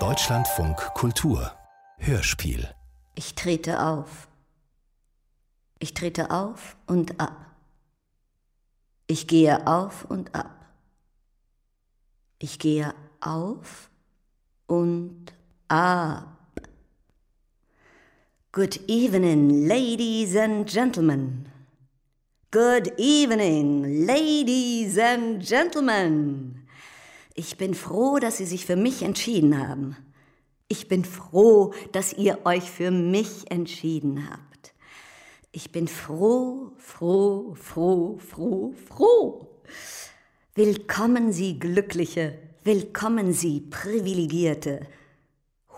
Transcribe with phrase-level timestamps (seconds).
[0.00, 1.52] Deutschlandfunk Kultur
[1.98, 2.74] Hörspiel
[3.14, 4.26] Ich trete auf.
[5.78, 7.54] Ich trete auf und ab.
[9.06, 10.66] Ich gehe auf und ab.
[12.40, 13.88] Ich gehe auf
[14.66, 15.32] und
[15.68, 16.58] ab.
[18.50, 21.48] Good evening, ladies and gentlemen.
[22.50, 26.63] Good evening, ladies and gentlemen.
[27.36, 29.96] Ich bin froh, dass Sie sich für mich entschieden haben.
[30.68, 34.72] Ich bin froh, dass ihr euch für mich entschieden habt.
[35.50, 39.48] Ich bin froh, froh, froh, froh, froh.
[40.54, 44.86] Willkommen Sie Glückliche, willkommen Sie Privilegierte,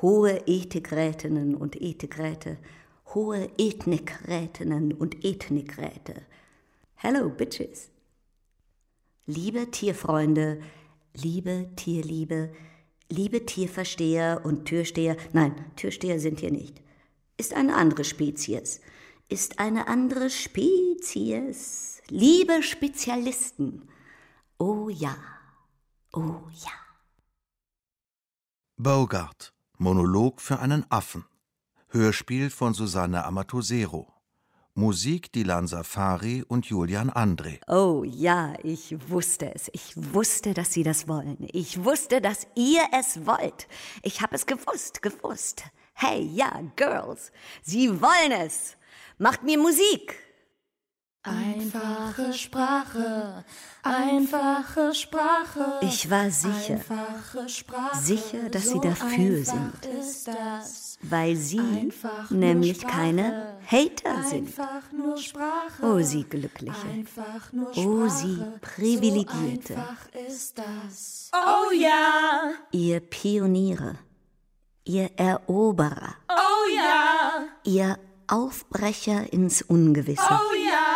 [0.02, 2.59] hohe Ethikrätinnen und Ethikräte,
[3.15, 6.21] hohe Ethnikrätinnen und Ethnikräte.
[6.97, 7.88] Hello, Bitches.
[9.25, 10.61] Liebe Tierfreunde,
[11.16, 12.52] liebe Tierliebe,
[13.09, 16.82] liebe Tierversteher und Türsteher, nein, Türsteher sind hier nicht,
[17.37, 18.80] ist eine andere Spezies,
[19.29, 23.88] ist eine andere Spezies, liebe Spezialisten.
[24.59, 25.16] Oh ja,
[26.13, 26.73] oh ja.
[28.76, 31.24] Bogart, Monolog für einen Affen.
[31.88, 34.16] Hörspiel von Susanne Amatosero.
[34.79, 37.60] Musik Dilan Safari und Julian André.
[37.66, 39.71] Oh ja, ich wusste es.
[39.73, 41.38] Ich wusste, dass Sie das wollen.
[41.51, 43.69] Ich wusste, dass ihr es wollt.
[44.02, 45.63] Ich habe es gewusst, gewusst.
[45.95, 47.32] Hey, ja, Girls,
[47.63, 48.77] Sie wollen es.
[49.16, 50.26] Macht mir Musik.
[51.27, 53.45] Einfache Sprache,
[53.82, 55.79] einfache Sprache.
[55.80, 56.79] Ich war sicher,
[57.49, 59.99] Sprache, sicher, dass so Sie dafür einfach sind.
[59.99, 60.99] Ist das.
[61.02, 64.47] weil Sie Einfach nur nämlich Sprache, keine Hater sind.
[64.49, 65.82] Einfach nur Sprache.
[65.82, 66.88] Oh, Sie Glückliche.
[66.93, 68.09] Einfach nur Oh.
[68.09, 69.75] Sie Privilegierte.
[69.75, 71.31] So einfach ist das.
[71.34, 73.97] Oh ja, Ihr Pioniere,
[74.84, 80.95] ihr Eroberer, oh ja, ihr Aufbrecher ins Ungewisse, oh ja,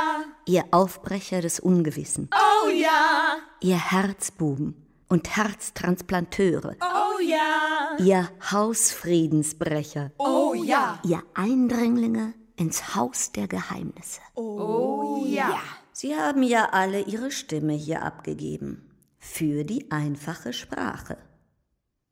[0.50, 4.74] ihr Aufbrecher des Ungewissen, oh ja, ihr Herzbuben
[5.08, 14.20] und Herztransplanteure, oh ja, ihr Hausfriedensbrecher, oh ja, ihr Eindringlinge ins Haus der Geheimnisse.
[14.34, 15.60] oh ja.
[15.92, 18.90] Sie haben ja alle Ihre Stimme hier abgegeben.
[19.18, 21.18] Für die einfache Sprache.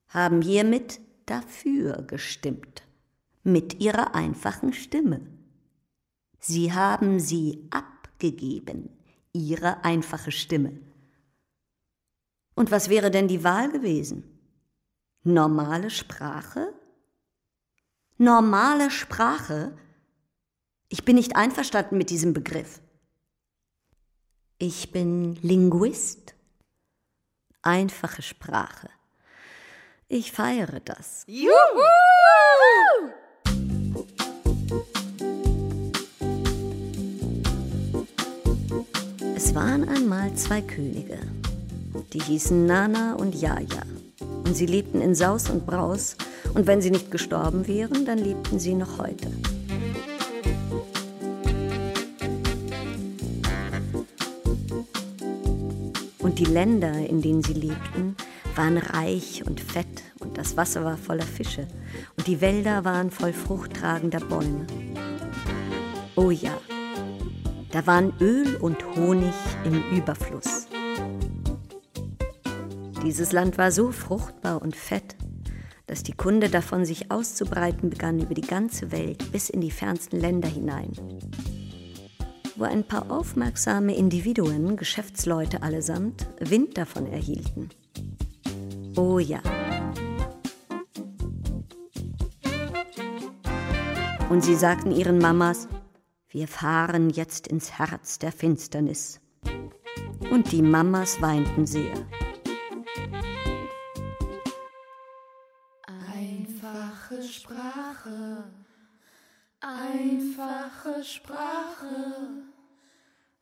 [0.09, 2.83] Haben hiermit dafür gestimmt.
[3.45, 5.23] Mit Ihrer einfachen Stimme.
[6.39, 7.67] Sie haben sie
[8.19, 8.91] abgegeben.
[9.33, 10.81] Ihre einfache Stimme.
[12.55, 14.25] Und was wäre denn die Wahl gewesen?
[15.23, 16.75] Normale Sprache?
[18.17, 19.77] Normale Sprache?
[20.89, 22.81] Ich bin nicht einverstanden mit diesem Begriff.
[24.59, 26.35] Ich bin Linguist.
[27.63, 28.91] Einfache Sprache.
[30.09, 31.25] Ich feiere das.
[39.49, 41.17] Es waren einmal zwei Könige.
[42.13, 43.81] Die hießen Nana und Jaja.
[44.21, 46.17] Und sie lebten in Saus und Braus.
[46.53, 49.29] Und wenn sie nicht gestorben wären, dann lebten sie noch heute.
[56.19, 58.17] Und die Länder, in denen sie lebten,
[58.55, 59.87] waren reich und fett
[60.19, 61.67] und das Wasser war voller Fische
[62.19, 64.67] und die Wälder waren voll fruchttragender Bäume.
[66.17, 66.53] Oh ja,
[67.71, 69.35] da waren Öl und Honig
[69.65, 70.67] im Überfluss.
[73.05, 75.17] Dieses Land war so fruchtbar und fett,
[75.87, 80.19] dass die Kunde davon sich auszubreiten begann über die ganze Welt bis in die fernsten
[80.19, 80.93] Länder hinein
[82.59, 87.69] wo ein paar aufmerksame Individuen, Geschäftsleute allesamt, Wind davon erhielten.
[88.97, 89.41] Oh ja.
[94.29, 95.69] Und sie sagten ihren Mamas,
[96.39, 99.21] wir fahren jetzt ins Herz der Finsternis.
[100.31, 101.93] Und die Mamas weinten sehr.
[106.15, 108.45] Einfache Sprache,
[109.59, 112.45] einfache Sprache,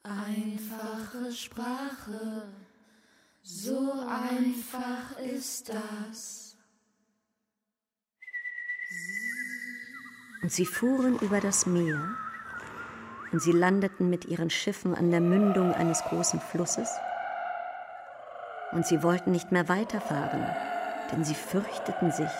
[0.02, 2.48] einfache Sprache,
[3.42, 6.56] so einfach ist das.
[10.40, 12.16] Und sie fuhren über das Meer
[13.36, 16.88] und sie landeten mit ihren Schiffen an der Mündung eines großen Flusses.
[18.72, 20.42] Und sie wollten nicht mehr weiterfahren,
[21.12, 22.30] denn sie fürchteten sich,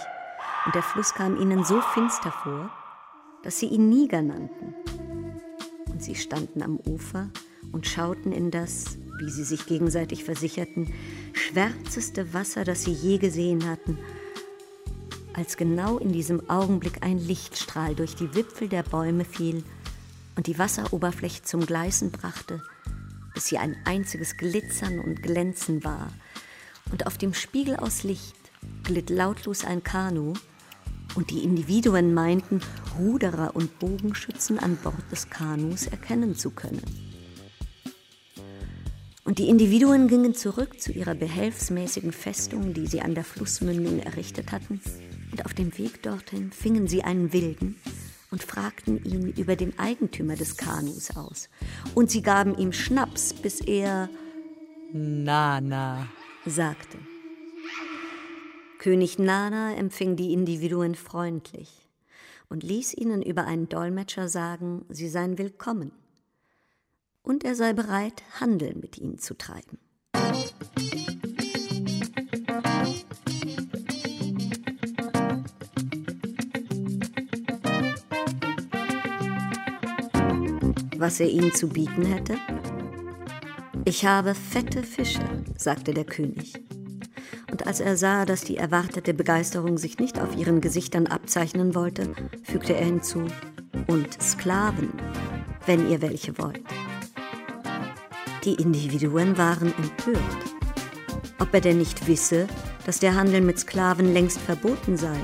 [0.65, 2.71] und der Fluss kam ihnen so finster vor,
[3.43, 4.75] dass sie ihn Niger nannten.
[5.93, 7.29] Und sie standen am Ufer
[7.73, 10.95] und schauten in das wie sie sich gegenseitig versicherten,
[11.35, 13.99] schwärzeste Wasser, das sie je gesehen hatten,
[15.35, 19.63] als genau in diesem Augenblick ein Lichtstrahl durch die Wipfel der Bäume fiel
[20.37, 22.63] und die Wasseroberfläche zum Gleißen brachte,
[23.35, 26.13] bis sie ein einziges Glitzern und Glänzen war,
[26.93, 28.37] und auf dem Spiegel aus Licht
[28.85, 30.35] glitt lautlos ein Kanu,
[31.15, 32.61] und die Individuen meinten,
[32.99, 36.83] Ruderer und Bogenschützen an Bord des Kanus erkennen zu können.
[39.25, 44.53] Und die Individuen gingen zurück zu ihrer behelfsmäßigen Festung, die sie an der Flussmündung errichtet
[44.53, 44.81] hatten,
[45.33, 47.77] und auf dem Weg dorthin fingen sie einen Wilden
[48.37, 51.49] und fragten ihn über den Eigentümer des Kanus aus.
[51.95, 54.11] Und sie gaben ihm Schnaps, bis er
[54.93, 56.07] Nana
[56.45, 56.99] sagte.
[58.79, 61.89] König Nana empfing die Individuen freundlich
[62.51, 65.93] und ließ ihnen über einen Dolmetscher sagen, sie seien willkommen
[67.23, 69.79] und er sei bereit, Handel mit ihnen zu treiben.
[80.99, 82.37] Was er ihnen zu bieten hätte?
[83.85, 85.21] Ich habe fette Fische,
[85.57, 86.55] sagte der König.
[87.51, 92.15] Und als er sah, dass die erwartete Begeisterung sich nicht auf ihren Gesichtern abzeichnen wollte,
[92.45, 93.25] fügte er hinzu,
[93.87, 94.91] und Sklaven,
[95.67, 96.65] wenn ihr welche wollt.
[98.45, 100.23] Die Individuen waren empört.
[101.39, 102.47] Ob er denn nicht wisse,
[102.87, 105.19] dass der Handel mit Sklaven längst verboten sei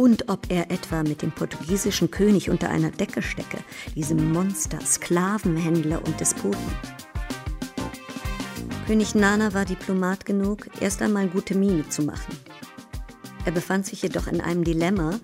[0.00, 3.58] und ob er etwa mit dem portugiesischen König unter einer Decke stecke,
[3.94, 6.58] diesem Monster, Sklavenhändler und Despoten.
[8.86, 12.34] König Nana war Diplomat genug, erst einmal gute Miene zu machen.
[13.44, 15.20] Er befand sich jedoch in einem Dilemma,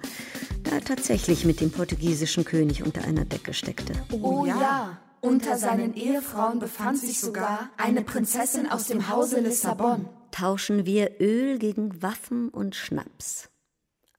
[0.64, 3.94] da er tatsächlich mit dem portugiesischen König unter einer Decke steckte.
[4.12, 10.06] Oh ja, unter seinen Ehefrauen befand sich sogar eine Prinzessin aus dem Hause Lissabon.
[10.32, 13.48] Tauschen wir Öl gegen Waffen und Schnaps.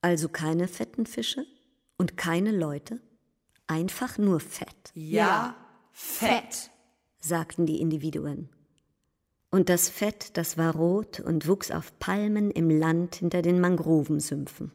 [0.08, 1.46] Also keine fetten Fische
[1.98, 3.02] und keine Leute,
[3.68, 4.94] einfach nur Fett.
[4.94, 5.54] Ja,
[5.92, 6.72] Fett,
[7.20, 8.48] sagten die Individuen.
[9.52, 14.72] Und das Fett, das war rot und wuchs auf Palmen im Land hinter den Mangrovensümpfen.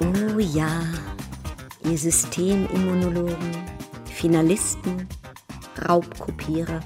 [0.00, 0.82] Oh ja,
[1.82, 3.54] ihr Systemimmunologen,
[4.04, 5.08] Finalisten,
[5.88, 6.80] Raubkopierer,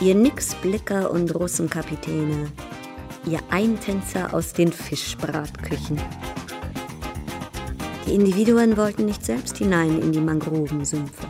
[0.00, 2.50] ihr Nixblicker und Russenkapitäne,
[3.26, 6.00] ihr Eintänzer aus den Fischbratküchen.
[8.06, 11.26] Die Individuen wollten nicht selbst hinein in die Mangrovensümpfe,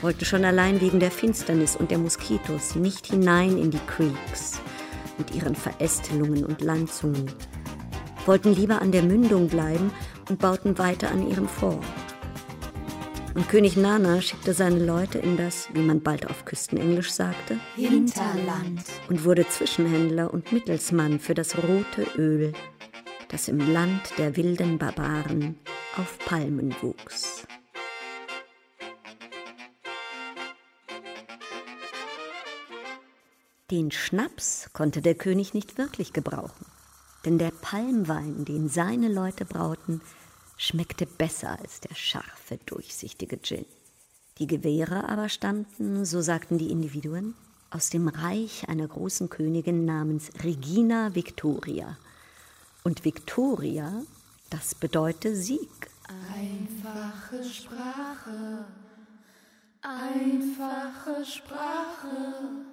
[0.00, 4.60] wollten schon allein wegen der Finsternis und der Moskitos nicht hinein in die Creeks
[5.18, 7.30] mit ihren Verästelungen und Landzungen,
[8.26, 9.90] wollten lieber an der Mündung bleiben
[10.28, 11.84] und bauten weiter an ihrem Fort.
[13.34, 18.84] Und König Nana schickte seine Leute in das, wie man bald auf Küstenenglisch sagte, Hinterland.
[19.08, 22.52] und wurde Zwischenhändler und Mittelsmann für das rote Öl,
[23.28, 25.58] das im Land der wilden Barbaren
[25.96, 27.44] auf Palmen wuchs.
[33.72, 36.66] Den Schnaps konnte der König nicht wirklich gebrauchen,
[37.24, 40.00] denn der Palmwein, den seine Leute brauten,
[40.56, 43.66] schmeckte besser als der scharfe, durchsichtige Gin.
[44.38, 47.34] Die Gewehre aber stammten, so sagten die Individuen,
[47.70, 51.96] aus dem Reich einer großen Königin namens Regina Victoria.
[52.82, 54.02] Und Victoria,
[54.50, 55.90] das bedeute Sieg.
[56.32, 58.66] Einfache Sprache,
[59.82, 62.64] einfache Sprache,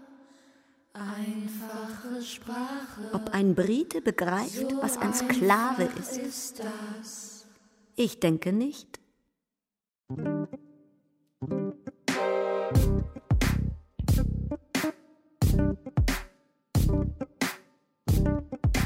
[0.93, 3.13] einfache Sprache.
[3.13, 6.17] Ob ein Brite begreift, was ein Sklave ist?
[6.17, 6.61] ist.
[8.03, 8.99] Ich denke nicht.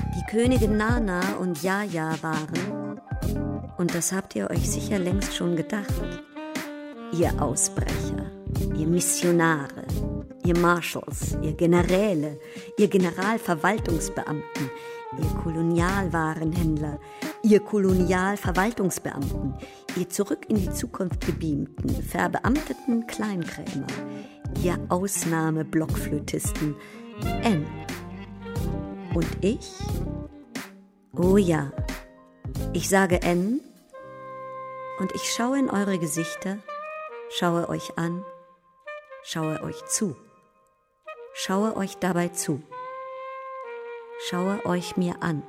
[0.03, 2.99] Die Königin Nana und Jaja waren,
[3.77, 5.93] und das habt ihr euch sicher längst schon gedacht,
[7.13, 8.29] ihr Ausbrecher,
[8.77, 9.85] ihr Missionare,
[10.45, 12.37] ihr Marshals, ihr Generäle,
[12.77, 14.69] ihr Generalverwaltungsbeamten,
[15.17, 16.99] ihr Kolonialwarenhändler,
[17.45, 19.53] ihr Kolonialverwaltungsbeamten,
[19.95, 23.85] ihr zurück in die Zukunft gebeamten, verbeamteten Kleinkrämer,
[24.63, 26.75] ihr Ausnahmeblockflötisten,
[27.43, 27.67] N.
[29.13, 29.75] Und ich?
[31.15, 31.71] Oh ja,
[32.73, 33.61] ich sage N
[34.99, 36.57] und ich schaue in eure Gesichter,
[37.29, 38.25] schaue euch an,
[39.23, 40.15] schaue euch zu,
[41.35, 42.63] schaue euch dabei zu,
[44.27, 45.43] schaue euch mir an,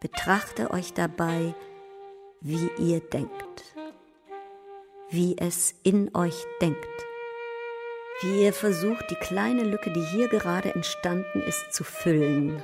[0.00, 1.54] betrachte euch dabei,
[2.40, 3.64] wie ihr denkt,
[5.10, 6.86] wie es in euch denkt,
[8.22, 12.62] wie ihr versucht, die kleine Lücke, die hier gerade entstanden ist, zu füllen,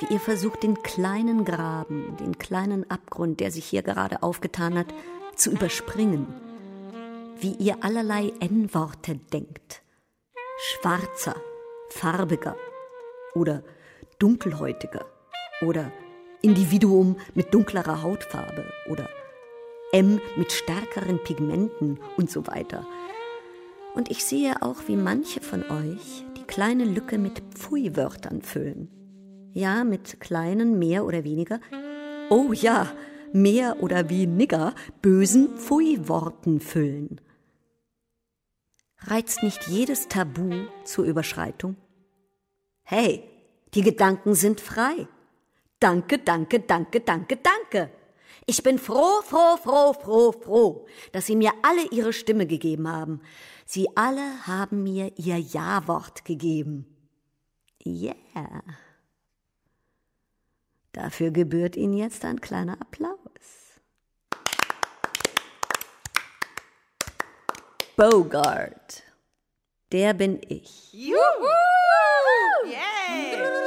[0.00, 4.94] wie ihr versucht, den kleinen Graben, den kleinen Abgrund, der sich hier gerade aufgetan hat,
[5.34, 6.26] zu überspringen,
[7.38, 9.82] wie ihr allerlei N-Worte denkt,
[10.58, 11.36] schwarzer,
[11.90, 12.56] farbiger
[13.34, 13.62] oder
[14.18, 15.04] dunkelhäutiger
[15.60, 15.92] oder
[16.46, 19.08] Individuum mit dunklerer Hautfarbe oder
[19.90, 22.86] M mit stärkeren Pigmenten und so weiter.
[23.96, 28.88] Und ich sehe auch, wie manche von euch die kleine Lücke mit Pfui-Wörtern füllen.
[29.54, 31.58] Ja, mit kleinen, mehr oder weniger.
[32.30, 32.92] Oh ja,
[33.32, 34.72] mehr oder weniger
[35.02, 37.20] bösen Pfui-Worten füllen.
[39.00, 40.52] Reizt nicht jedes Tabu
[40.84, 41.76] zur Überschreitung?
[42.84, 43.24] Hey,
[43.74, 45.08] die Gedanken sind frei.
[45.78, 47.90] Danke, danke, danke, danke, danke.
[48.46, 53.20] Ich bin froh, froh, froh, froh, froh, dass Sie mir alle Ihre Stimme gegeben haben.
[53.64, 56.86] Sie alle haben mir Ihr Ja-Wort gegeben.
[57.84, 58.14] Yeah.
[60.92, 63.18] Dafür gebührt Ihnen jetzt ein kleiner Applaus.
[67.96, 69.02] Bogart.
[69.92, 70.92] Der bin ich.
[70.92, 71.16] Juhu!
[72.64, 73.40] Yay!
[73.40, 73.65] Was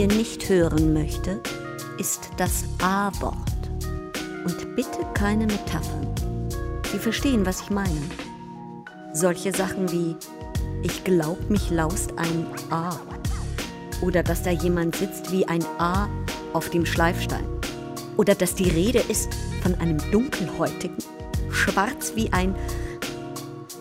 [0.00, 1.42] hier nicht hören möchte,
[1.98, 3.36] ist das A-Wort.
[4.46, 6.14] Und bitte keine Metaphern.
[6.90, 8.00] Sie verstehen, was ich meine.
[9.12, 10.16] Solche Sachen wie
[10.82, 12.98] ich glaub, mich laust ein A.
[14.00, 16.08] Oder dass da jemand sitzt wie ein A
[16.54, 17.44] auf dem Schleifstein.
[18.16, 19.28] Oder dass die Rede ist
[19.62, 20.96] von einem dunkelhäutigen,
[21.50, 22.54] schwarz wie ein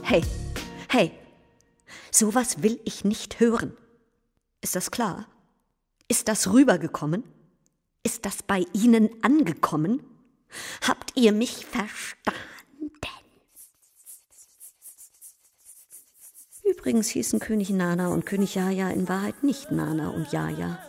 [0.02, 0.24] Hey,
[0.90, 1.14] hey,
[2.12, 3.72] sowas will ich nicht hören.
[4.60, 5.26] Ist das klar?
[6.10, 7.24] Ist das rübergekommen?
[8.04, 10.02] Ist das bei Ihnen angekommen?
[10.88, 12.36] Habt ihr mich verstanden?
[16.64, 20.80] Übrigens hießen König Nana und König Jaja in Wahrheit nicht Nana und Jaja.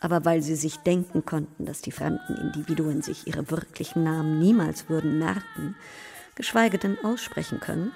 [0.00, 4.88] Aber weil sie sich denken konnten, dass die fremden Individuen sich ihre wirklichen Namen niemals
[4.88, 5.76] würden merken,
[6.34, 7.92] geschweige denn aussprechen können,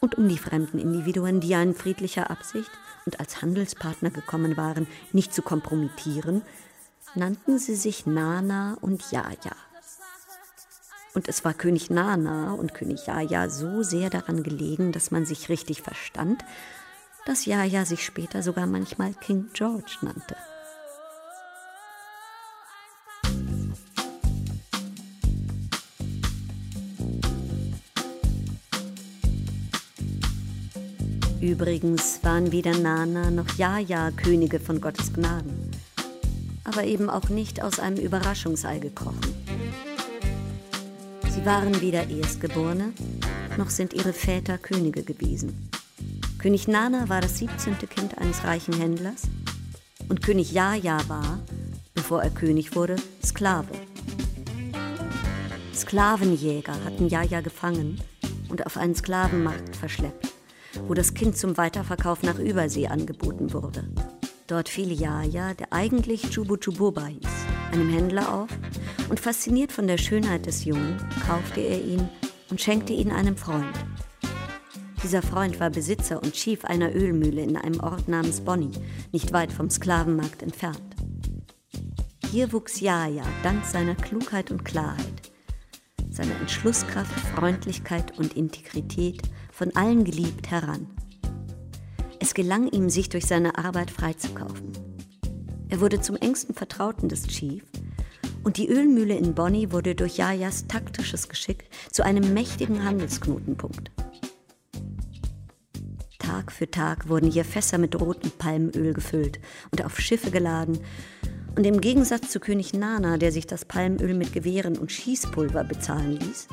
[0.00, 2.70] und um die fremden Individuen, die ja in friedlicher Absicht
[3.06, 6.42] und als Handelspartner gekommen waren, nicht zu kompromittieren,
[7.14, 9.56] nannten sie sich Nana und Jaja.
[11.14, 15.48] Und es war König Nana und König Jaja so sehr daran gelegen, dass man sich
[15.48, 16.44] richtig verstand,
[17.24, 20.36] dass Jaja sich später sogar manchmal King George nannte.
[31.46, 35.70] Übrigens waren weder Nana noch Jaja Könige von Gottes Gnaden,
[36.64, 39.32] aber eben auch nicht aus einem Überraschungsei gekrochen.
[41.32, 42.92] Sie waren weder Erstgeborene,
[43.56, 45.70] noch sind ihre Väter Könige gewesen.
[46.40, 47.78] König Nana war das 17.
[47.78, 49.22] Kind eines reichen Händlers
[50.08, 51.38] und König Jaja war,
[51.94, 53.70] bevor er König wurde, Sklave.
[55.72, 58.00] Sklavenjäger hatten Jaja gefangen
[58.48, 60.25] und auf einen Sklavenmarkt verschleppt,
[60.86, 63.88] wo das Kind zum Weiterverkauf nach Übersee angeboten wurde.
[64.46, 67.28] Dort fiel Jaja, der eigentlich Chubu Chububa hieß,
[67.72, 68.50] einem Händler auf
[69.08, 72.08] und fasziniert von der Schönheit des Jungen, kaufte er ihn
[72.50, 73.72] und schenkte ihn einem Freund.
[75.02, 78.70] Dieser Freund war Besitzer und Chief einer Ölmühle in einem Ort namens Bonny,
[79.12, 80.96] nicht weit vom Sklavenmarkt entfernt.
[82.30, 85.25] Hier wuchs Jaja dank seiner Klugheit und Klarheit,
[86.16, 90.86] seiner Entschlusskraft, Freundlichkeit und Integrität von allen geliebt heran.
[92.18, 94.72] Es gelang ihm, sich durch seine Arbeit freizukaufen.
[95.68, 97.62] Er wurde zum engsten Vertrauten des Chief
[98.42, 103.90] und die Ölmühle in Bonny wurde durch Jajas taktisches Geschick zu einem mächtigen Handelsknotenpunkt.
[106.18, 109.38] Tag für Tag wurden hier Fässer mit rotem Palmöl gefüllt
[109.70, 110.78] und auf Schiffe geladen.
[111.56, 116.18] Und im Gegensatz zu König Nana, der sich das Palmöl mit Gewehren und Schießpulver bezahlen
[116.20, 116.48] ließ,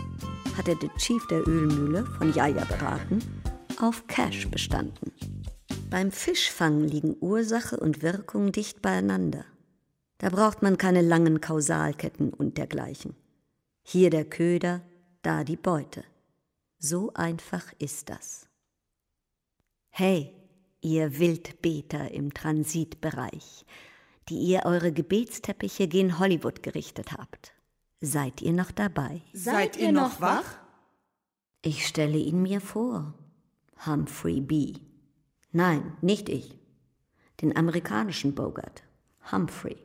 [0.56, 3.20] hatte der Chief der Ölmühle, von Jaja beraten,
[3.82, 5.12] auf Cash bestanden.
[5.90, 9.44] Beim Fischfang liegen Ursache und Wirkung dicht beieinander.
[10.20, 13.14] Da braucht man keine langen Kausalketten und dergleichen.
[13.84, 14.82] Hier der Köder,
[15.22, 16.06] da die Beute.
[16.80, 18.48] So einfach ist das.
[19.90, 20.34] Hey,
[20.82, 23.66] ihr Wildbeter im Transitbereich,
[24.30, 27.54] die ihr eure Gebetsteppiche gen Hollywood gerichtet habt.
[28.02, 29.22] Seid ihr noch dabei?
[29.34, 30.58] Seid ihr noch wach?
[31.62, 33.14] Ich stelle ihn mir vor.
[33.86, 34.74] Humphrey B.
[35.52, 36.58] Nein, nicht ich.
[37.42, 38.84] Den amerikanischen Bogart.
[39.32, 39.78] Humphrey.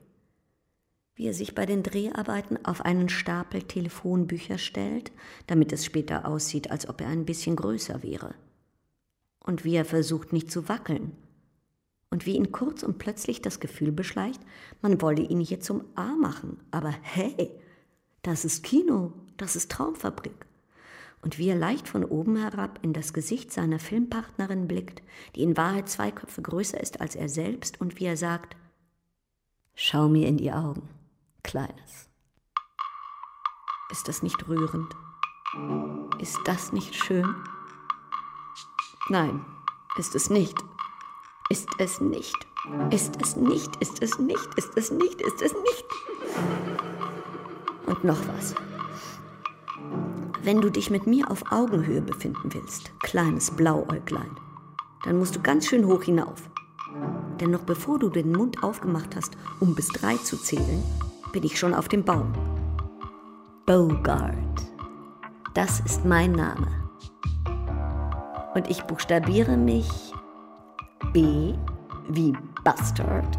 [1.15, 5.13] Wie er sich bei den Dreharbeiten auf einen Stapel Telefonbücher stellt,
[5.47, 8.35] damit es später aussieht, als ob er ein bisschen größer wäre.
[9.41, 11.17] Und wie er versucht, nicht zu wackeln.
[12.11, 14.41] Und wie ihn kurz und plötzlich das Gefühl beschleicht,
[14.81, 16.59] man wolle ihn hier zum A machen.
[16.71, 17.51] Aber hey,
[18.23, 20.47] das ist Kino, das ist Traumfabrik.
[21.21, 25.03] Und wie er leicht von oben herab in das Gesicht seiner Filmpartnerin blickt,
[25.35, 28.57] die in Wahrheit zwei Köpfe größer ist als er selbst, und wie er sagt,
[29.75, 30.89] Schau mir in die Augen,
[31.45, 32.09] Kleines.
[33.91, 34.95] Ist das nicht rührend?
[36.21, 37.35] Ist das nicht schön?
[39.09, 39.45] Nein,
[39.97, 40.59] ist es nicht.
[41.51, 42.37] Ist es nicht.
[42.91, 43.77] Ist es nicht.
[43.77, 44.55] Ist es nicht.
[44.57, 45.21] Ist es nicht.
[45.23, 45.85] Ist es nicht.
[47.87, 48.55] Und noch was.
[50.43, 54.37] Wenn du dich mit mir auf Augenhöhe befinden willst, kleines Blauäuglein,
[55.05, 56.51] dann musst du ganz schön hoch hinauf.
[57.41, 60.83] Denn noch bevor du den Mund aufgemacht hast, um bis drei zu zählen,
[61.33, 62.31] bin ich schon auf dem Baum.
[63.65, 64.35] Bogart.
[65.55, 66.69] Das ist mein Name.
[68.55, 70.13] Und ich buchstabiere mich
[71.13, 71.55] B
[72.09, 72.33] wie
[72.65, 73.39] Bastard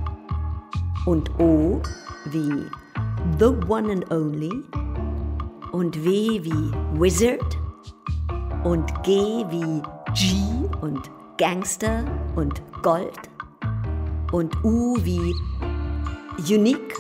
[1.06, 1.82] und O
[2.26, 2.66] wie
[3.40, 4.64] The One and Only
[5.72, 7.58] und W wie Wizard
[8.64, 9.82] und G wie
[10.14, 10.36] G
[10.82, 12.04] und Gangster
[12.36, 13.30] und Gold
[14.32, 15.34] und U wie
[16.54, 16.96] Unique,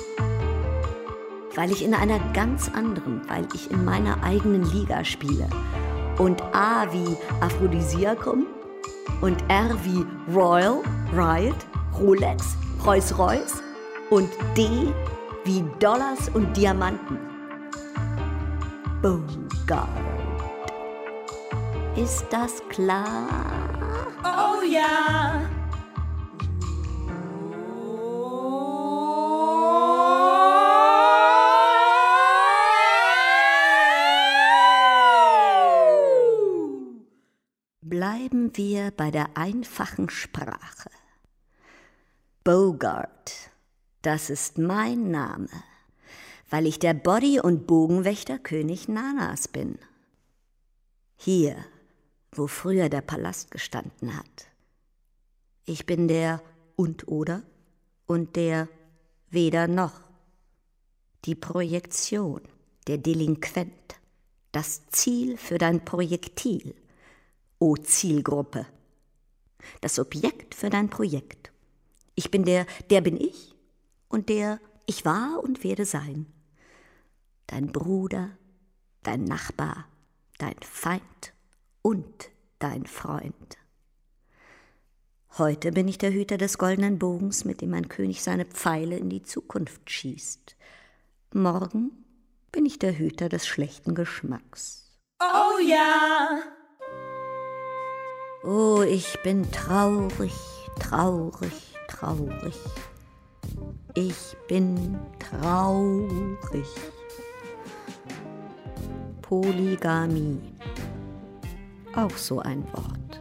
[1.56, 5.48] weil ich in einer ganz anderen, weil ich in meiner eigenen Liga spiele.
[6.18, 8.46] Und A wie Aphrodisiakum
[9.22, 10.82] und R wie Royal,
[11.14, 11.56] Riot,
[12.00, 13.62] Rolex, Rolls-Royce
[14.10, 14.94] und D
[15.44, 17.18] wie Dollars und Diamanten.
[19.02, 19.88] Bogart.
[21.96, 23.28] Ist das klar?
[24.24, 25.42] Oh ja!
[38.20, 40.90] Bleiben wir bei der einfachen Sprache.
[42.44, 43.50] Bogart,
[44.02, 45.48] das ist mein Name,
[46.50, 49.80] weil ich der Body- und Bogenwächter König Nanas bin.
[51.16, 51.56] Hier,
[52.34, 54.48] wo früher der Palast gestanden hat.
[55.64, 56.42] Ich bin der
[56.76, 57.42] und oder
[58.06, 58.68] und der
[59.30, 60.02] weder noch.
[61.24, 62.42] Die Projektion,
[62.88, 63.96] der Delinquent,
[64.52, 66.76] das Ziel für dein Projektil–
[67.60, 68.66] O Zielgruppe.
[69.82, 71.52] Das Objekt für dein Projekt.
[72.16, 73.54] Ich bin der, der bin ich
[74.08, 76.26] und der ich war und werde sein.
[77.48, 78.30] Dein Bruder,
[79.04, 79.88] dein Nachbar,
[80.38, 81.34] dein Feind
[81.82, 83.58] und dein Freund.
[85.38, 89.10] Heute bin ich der Hüter des goldenen Bogens, mit dem ein König seine Pfeile in
[89.10, 90.56] die Zukunft schießt.
[91.34, 91.92] Morgen
[92.54, 94.98] bin ich der Hüter des schlechten Geschmacks.
[95.22, 96.42] Oh ja!
[98.42, 100.34] Oh, ich bin traurig,
[100.80, 101.52] traurig,
[101.90, 102.56] traurig.
[103.96, 106.66] Ich bin traurig.
[109.22, 110.40] Polygamie.
[111.94, 113.20] Auch so ein Wort.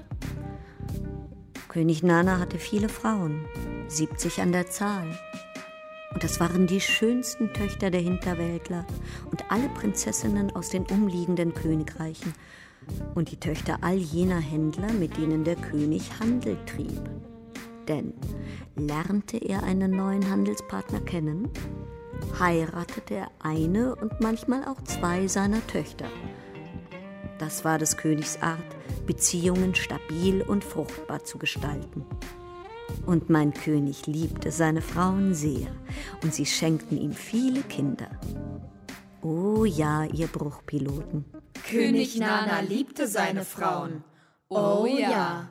[1.69, 3.45] König Nana hatte viele Frauen,
[3.89, 5.19] 70 an der Zahl.
[6.15, 8.87] Und das waren die schönsten Töchter der Hinterwäldler
[9.33, 12.35] und alle Prinzessinnen aus den umliegenden Königreichen
[13.15, 17.03] und die Töchter all jener Händler, mit denen der König Handel trieb.
[17.89, 18.13] Denn
[18.77, 21.49] lernte er einen neuen Handelspartner kennen,
[22.39, 26.07] heiratete er eine und manchmal auch zwei seiner Töchter.
[27.39, 32.05] Das war des Königs Art, Beziehungen stabil und fruchtbar zu gestalten.
[33.07, 35.69] Und mein König liebte seine Frauen sehr,
[36.23, 38.11] und sie schenkten ihm viele Kinder.
[39.23, 41.25] Oh ja, ihr Bruchpiloten.
[41.59, 44.05] König Nana liebte seine Frauen.
[44.49, 45.49] Oh ja.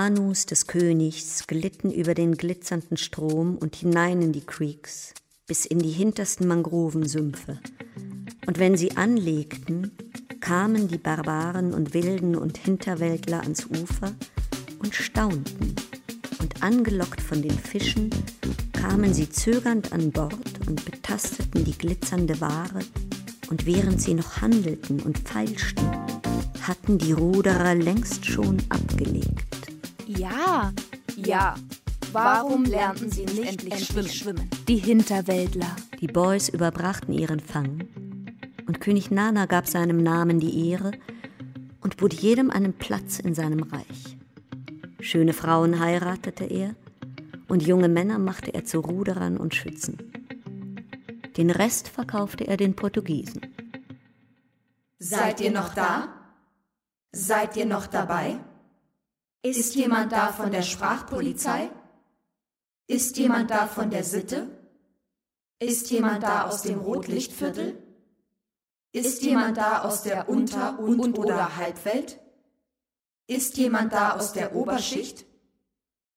[0.00, 5.12] Kanus des Königs glitten über den glitzernden Strom und hinein in die Creeks,
[5.46, 7.60] bis in die hintersten Mangrovensümpfe.
[8.46, 9.90] Und wenn sie anlegten,
[10.40, 14.14] kamen die Barbaren und Wilden und Hinterwäldler ans Ufer
[14.78, 15.76] und staunten.
[16.38, 18.08] Und angelockt von den Fischen
[18.72, 22.80] kamen sie zögernd an Bord und betasteten die glitzernde Ware,
[23.50, 25.86] und während sie noch handelten und feilschten,
[26.62, 29.39] hatten die Ruderer längst schon abgelegt.
[30.20, 30.72] Ja,
[31.16, 31.54] ja.
[32.12, 34.08] Warum lernten sie nicht endlich, endlich schwimmen?
[34.08, 34.50] schwimmen?
[34.68, 35.74] Die Hinterwäldler.
[35.98, 37.88] Die Boys überbrachten ihren Fang,
[38.66, 40.90] und König Nana gab seinem Namen die Ehre
[41.80, 44.18] und bot jedem einen Platz in seinem Reich.
[45.00, 46.74] Schöne Frauen heiratete er,
[47.48, 49.96] und junge Männer machte er zu Ruderern und Schützen.
[51.38, 53.40] Den Rest verkaufte er den Portugiesen.
[54.98, 56.08] Seid ihr noch da?
[57.12, 58.38] Seid ihr noch dabei?
[59.42, 61.70] Ist jemand da von der Sprachpolizei?
[62.86, 64.50] Ist jemand da von der Sitte?
[65.58, 67.82] Ist jemand da aus dem Rotlichtviertel?
[68.92, 72.18] Ist jemand da aus der Unter- und oder Halbwelt?
[73.26, 75.24] Ist jemand da aus der Oberschicht?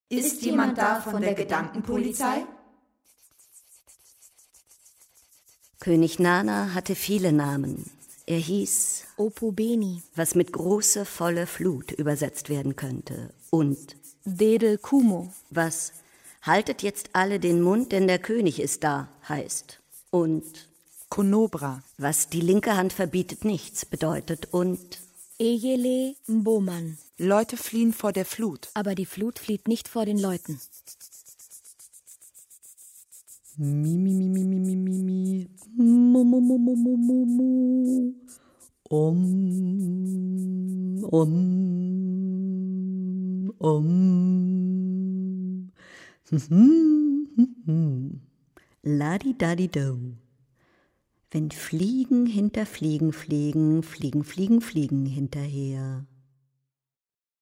[0.09, 2.45] Ist jemand da von der Gedankenpolizei?
[5.79, 7.91] König Nana hatte viele Namen.
[8.25, 13.33] Er hieß Opubeni, was mit große, volle Flut übersetzt werden könnte.
[13.49, 15.91] Und Dedel Kumo, was
[16.41, 19.81] haltet jetzt alle den Mund, denn der König ist da, heißt.
[20.09, 20.69] Und
[21.09, 24.53] Konobra, was die linke Hand verbietet nichts, bedeutet.
[24.53, 24.99] Und
[25.37, 28.69] Ejele Mboman, Leute fliehen vor der Flut.
[28.73, 30.61] aber die Flut flieht nicht vor den Leuten.
[33.55, 35.47] Mi, mi, mi, mi, mi, mi, mi, mi.
[35.77, 38.13] Mu, mu, mu, mu, mu, mu, mu.
[38.89, 39.19] Om,
[41.11, 41.33] om,
[43.59, 43.89] om.
[48.81, 49.99] Ladi-dadi-do.
[51.29, 56.07] Wenn Fliegen hinter Fliegen fliegen, fliegen, fliegen, fliegen hinterher.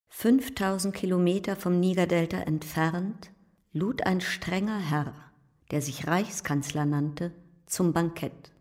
[0.09, 3.31] 5000 Kilometer vom Nigerdelta entfernt
[3.71, 5.30] lud ein strenger Herr,
[5.71, 7.31] der sich Reichskanzler nannte,
[7.65, 8.51] zum Bankett.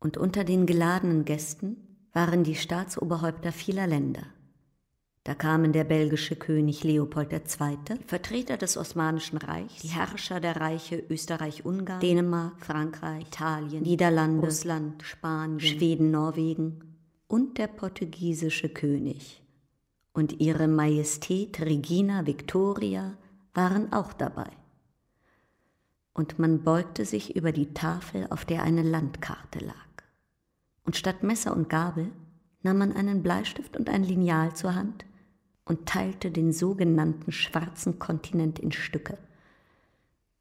[0.00, 1.76] Und unter den geladenen Gästen
[2.12, 4.24] waren die Staatsoberhäupter vieler Länder.
[5.24, 10.96] Da kamen der belgische König Leopold II., Vertreter des Osmanischen Reichs, die Herrscher der Reiche
[11.10, 16.96] Österreich-Ungarn, Dänemark, Frankreich, Italien, Niederlande, Russland, Spanien, Schweden, Norwegen
[17.28, 19.42] und der portugiesische König.
[20.14, 23.18] Und ihre Majestät Regina Victoria
[23.52, 24.50] waren auch dabei.
[26.12, 29.74] Und man beugte sich über die Tafel, auf der eine Landkarte lag.
[30.84, 32.10] Und statt Messer und Gabel
[32.62, 35.04] nahm man einen Bleistift und ein Lineal zur Hand
[35.64, 39.18] und teilte den sogenannten schwarzen Kontinent in Stücke.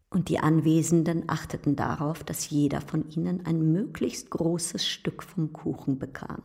[0.10, 5.99] Und die Anwesenden achteten darauf, dass jeder von ihnen ein möglichst großes Stück vom Kuchen
[5.99, 6.41] bekam.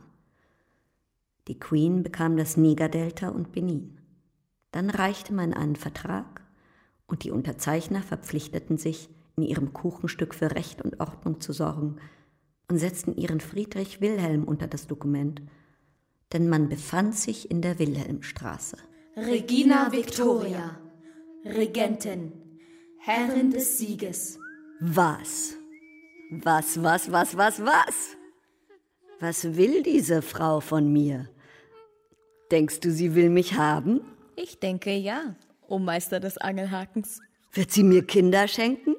[1.47, 3.97] Die Queen bekam das Nigerdelta und Benin.
[4.71, 6.41] Dann reichte man einen Vertrag
[7.07, 11.97] und die Unterzeichner verpflichteten sich, in ihrem Kuchenstück für Recht und Ordnung zu sorgen
[12.69, 15.41] und setzten ihren Friedrich Wilhelm unter das Dokument,
[16.33, 18.77] denn man befand sich in der Wilhelmstraße.
[19.17, 20.79] Regina Victoria,
[21.45, 22.31] Regentin,
[22.97, 24.39] Herrin des Sieges.
[24.79, 25.55] Was?
[26.31, 28.17] Was, was, was, was, was?
[29.19, 31.29] Was will diese Frau von mir?
[32.51, 34.01] Denkst du, sie will mich haben?
[34.35, 35.35] Ich denke ja,
[35.67, 37.19] o Meister des Angelhakens.
[37.51, 38.95] Wird sie mir Kinder schenken?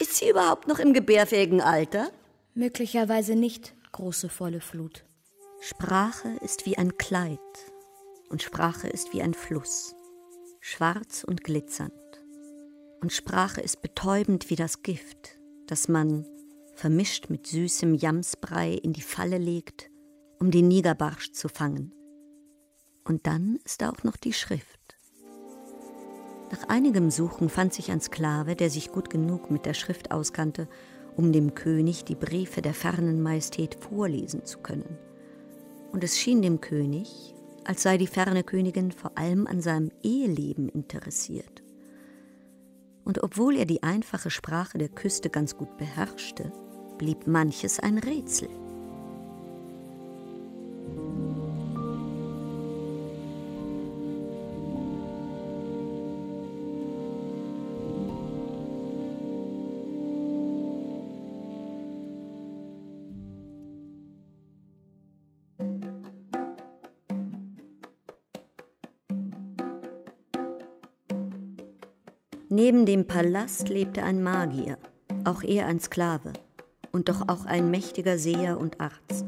[0.00, 2.10] Ist sie überhaupt noch im gebärfähigen Alter?
[2.54, 5.04] Möglicherweise nicht, große volle Flut.
[5.60, 7.38] Sprache ist wie ein Kleid
[8.28, 9.94] und Sprache ist wie ein Fluss,
[10.60, 11.92] schwarz und glitzernd.
[13.00, 16.26] Und Sprache ist betäubend wie das Gift, das man,
[16.74, 19.90] vermischt mit süßem Jamsbrei, in die Falle legt,
[20.38, 21.92] um den Nigerbarsch zu fangen.
[23.04, 24.75] Und dann ist da auch noch die Schrift.
[26.50, 30.68] Nach einigem Suchen fand sich ein Sklave, der sich gut genug mit der Schrift auskannte,
[31.16, 34.98] um dem König die Briefe der fernen Majestät vorlesen zu können.
[35.92, 40.68] Und es schien dem König, als sei die ferne Königin vor allem an seinem Eheleben
[40.68, 41.62] interessiert.
[43.04, 46.52] Und obwohl er die einfache Sprache der Küste ganz gut beherrschte,
[46.98, 48.48] blieb manches ein Rätsel.
[72.58, 74.78] Neben dem Palast lebte ein Magier,
[75.24, 76.32] auch er ein Sklave
[76.90, 79.26] und doch auch ein mächtiger Seher und Arzt.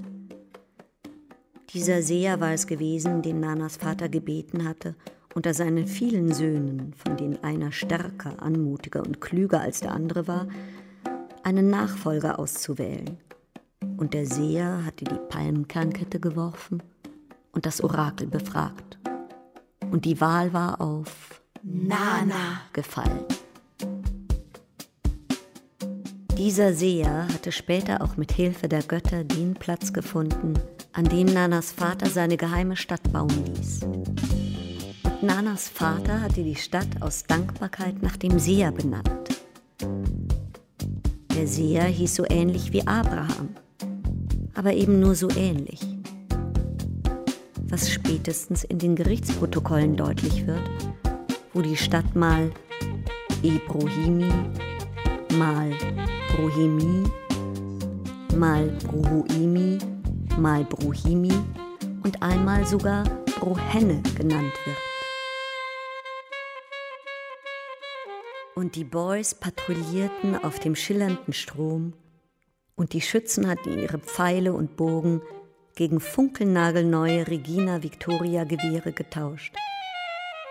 [1.75, 4.95] Dieser Seher war es gewesen, den Nanas Vater gebeten hatte,
[5.35, 10.49] unter seinen vielen Söhnen, von denen einer stärker, anmutiger und klüger als der andere war,
[11.43, 13.19] einen Nachfolger auszuwählen.
[13.99, 16.83] Und der Seher hatte die Palmkernkette geworfen
[17.53, 18.99] und das Orakel befragt.
[19.91, 21.38] Und die Wahl war auf
[21.71, 23.25] Nana gefallen.
[26.39, 30.55] Dieser Seher hatte später auch mit Hilfe der Götter den Platz gefunden,
[30.93, 33.83] an dem Nanas Vater seine geheime Stadt bauen ließ.
[33.83, 39.43] Und Nanas Vater hatte die Stadt aus Dankbarkeit nach dem Seher benannt.
[41.35, 43.51] Der Seher hieß so ähnlich wie Abraham,
[44.55, 45.81] aber eben nur so ähnlich.
[47.65, 50.63] Was spätestens in den Gerichtsprotokollen deutlich wird,
[51.59, 52.53] wo die Stadt mal
[53.43, 54.33] Ebrohimi,
[55.37, 55.73] mal
[56.31, 57.03] Brohemi,
[58.37, 59.79] mal Brohuimi,
[60.39, 61.33] mal Brohimi
[62.05, 63.03] und einmal sogar
[63.41, 64.77] Brohenne genannt wird.
[68.55, 71.93] Und die Boys patrouillierten auf dem schillernden Strom
[72.77, 75.23] und die Schützen hatten ihre Pfeile und Bogen
[75.75, 79.57] gegen funkelnagelneue Regina Victoria Gewehre getauscht.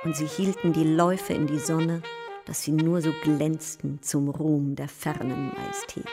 [0.03, 2.01] Und sie hielten die Läufe in die Sonne
[2.47, 6.07] dass sie nur so glänzten zum Ruhm der fernen Majestät.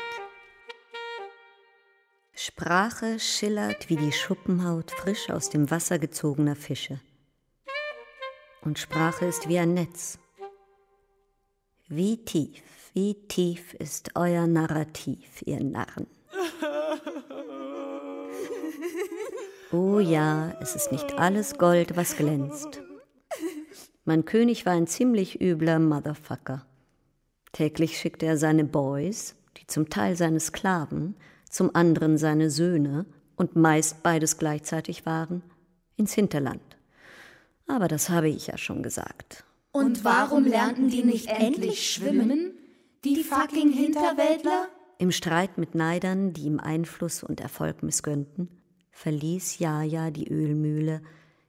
[2.34, 7.00] Sprache schillert wie die Schuppenhaut frisch aus dem Wasser gezogener Fische.
[8.62, 10.18] Und Sprache ist wie ein Netz.
[11.86, 12.62] Wie tief,
[12.94, 16.06] wie tief ist euer Narrativ, ihr Narren.
[19.72, 22.83] Oh ja, es ist nicht alles Gold, was glänzt.
[24.04, 26.66] Mein König war ein ziemlich übler Motherfucker.
[27.52, 31.16] Täglich schickte er seine Boys, die zum Teil seine Sklaven,
[31.48, 35.42] zum anderen seine Söhne und meist beides gleichzeitig waren,
[35.96, 36.76] ins Hinterland.
[37.66, 39.44] Aber das habe ich ja schon gesagt.
[39.72, 42.52] Und warum lernten die nicht endlich schwimmen?
[43.04, 44.68] Die fucking Hinterwäldler?
[44.98, 48.48] Im Streit mit Neidern, die ihm Einfluss und Erfolg missgönnten,
[48.90, 51.02] verließ Jaja die Ölmühle,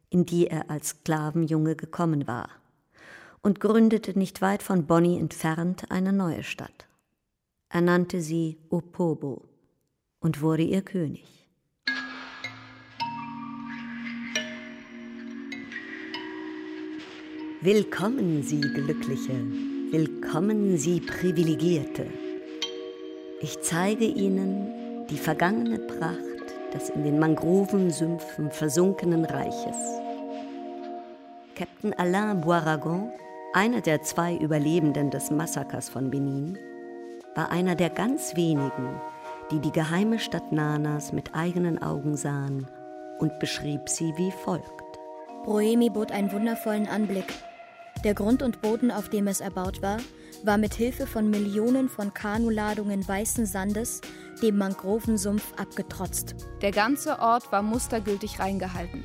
[0.10, 2.50] in die er als Sklavenjunge gekommen war,
[3.42, 6.88] und gründete nicht weit von Bonny entfernt eine neue Stadt.
[7.70, 9.44] Er nannte sie Opobo
[10.20, 11.36] und wurde ihr König.
[17.62, 19.34] Willkommen, Sie Glückliche,
[19.90, 22.06] willkommen, Sie Privilegierte.
[23.42, 26.35] Ich zeige Ihnen die vergangene Pracht
[26.76, 29.78] des in den Mangrovensümpfen versunkenen Reiches.
[31.56, 33.12] Captain Alain Boiragon,
[33.54, 36.58] einer der zwei Überlebenden des Massakers von Benin,
[37.34, 39.02] war einer der ganz wenigen,
[39.52, 42.68] die die geheime Stadt Nanas mit eigenen Augen sahen
[43.20, 44.66] und beschrieb sie wie folgt.
[45.44, 47.34] Broemi bot einen wundervollen Anblick.
[48.04, 49.98] Der Grund und Boden, auf dem es erbaut war,
[50.44, 54.02] war mit Hilfe von Millionen von Kanuladungen weißen Sandes
[54.42, 56.36] dem Mangrovensumpf abgetrotzt.
[56.62, 59.04] Der ganze Ort war mustergültig reingehalten.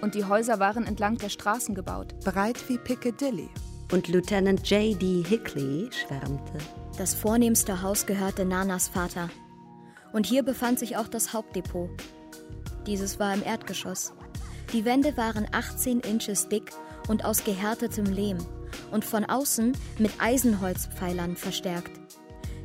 [0.00, 2.14] Und die Häuser waren entlang der Straßen gebaut.
[2.20, 3.48] Breit wie Piccadilly.
[3.90, 5.24] Und Lieutenant J.D.
[5.26, 6.58] Hickley schwärmte.
[6.96, 9.30] Das vornehmste Haus gehörte Nanas Vater.
[10.12, 11.90] Und hier befand sich auch das Hauptdepot.
[12.86, 14.12] Dieses war im Erdgeschoss.
[14.72, 16.70] Die Wände waren 18 Inches dick
[17.08, 18.38] und aus gehärtetem Lehm
[18.90, 21.92] und von außen mit Eisenholzpfeilern verstärkt.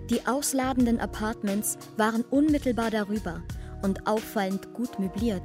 [0.09, 3.41] Die ausladenden Apartments waren unmittelbar darüber
[3.81, 5.43] und auffallend gut möbliert.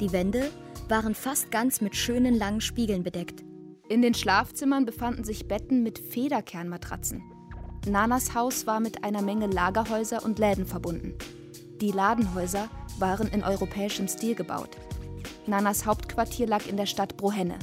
[0.00, 0.50] Die Wände
[0.88, 3.44] waren fast ganz mit schönen langen Spiegeln bedeckt.
[3.88, 7.22] In den Schlafzimmern befanden sich Betten mit Federkernmatratzen.
[7.86, 11.14] Nanas Haus war mit einer Menge Lagerhäuser und Läden verbunden.
[11.80, 14.76] Die Ladenhäuser waren in europäischem Stil gebaut.
[15.46, 17.58] Nanas Hauptquartier lag in der Stadt Brohenne,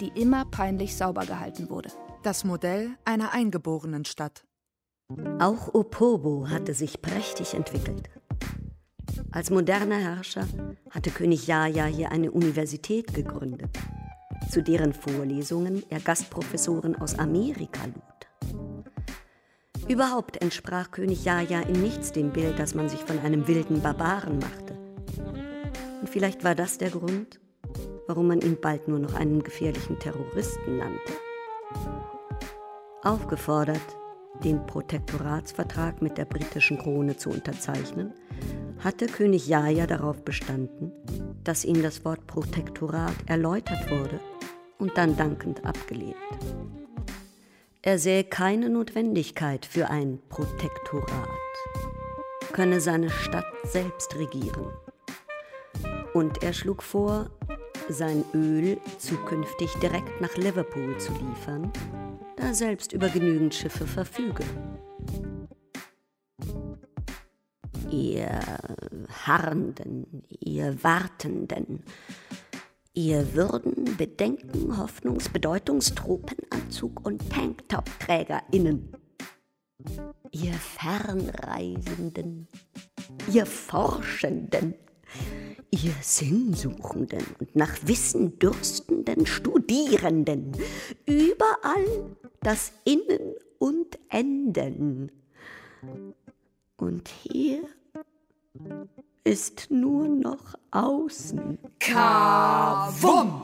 [0.00, 1.90] die immer peinlich sauber gehalten wurde.
[2.22, 4.44] Das Modell einer eingeborenen Stadt.
[5.38, 8.08] Auch Opobo hatte sich prächtig entwickelt.
[9.32, 10.46] Als moderner Herrscher
[10.90, 13.70] hatte König Jaja hier eine Universität gegründet,
[14.50, 18.04] zu deren Vorlesungen er Gastprofessoren aus Amerika lud.
[19.88, 24.38] Überhaupt entsprach König Jaja in nichts dem Bild, das man sich von einem wilden Barbaren
[24.38, 24.78] machte.
[26.00, 27.40] Und vielleicht war das der Grund,
[28.10, 31.12] warum man ihn bald nur noch einen gefährlichen Terroristen nannte.
[33.04, 33.80] Aufgefordert,
[34.42, 38.12] den Protektoratsvertrag mit der britischen Krone zu unterzeichnen,
[38.80, 40.90] hatte König Jaja darauf bestanden,
[41.44, 44.18] dass ihm das Wort Protektorat erläutert wurde
[44.80, 46.16] und dann dankend abgelehnt.
[47.80, 51.28] Er sähe keine Notwendigkeit für ein Protektorat,
[52.52, 54.66] könne seine Stadt selbst regieren.
[56.12, 57.30] Und er schlug vor,
[57.92, 61.72] sein Öl zukünftig direkt nach Liverpool zu liefern,
[62.36, 64.44] da selbst über genügend Schiffe verfüge.
[67.90, 68.40] Ihr
[69.26, 71.82] Harrenden, ihr Wartenden,
[72.94, 78.92] ihr Würden, Bedenken, Hoffnungs-, Bedeutungstropenanzug und Tanktop-TrägerInnen.
[80.30, 82.46] Ihr Fernreisenden,
[83.32, 84.74] ihr Forschenden,
[85.70, 90.52] ihr Sinnsuchenden und nach Wissen dürstenden Studierenden,
[91.06, 95.12] überall das Innen und Enden.
[96.76, 97.62] Und hier
[99.24, 101.58] ist nur noch außen.
[101.78, 103.42] Kavum!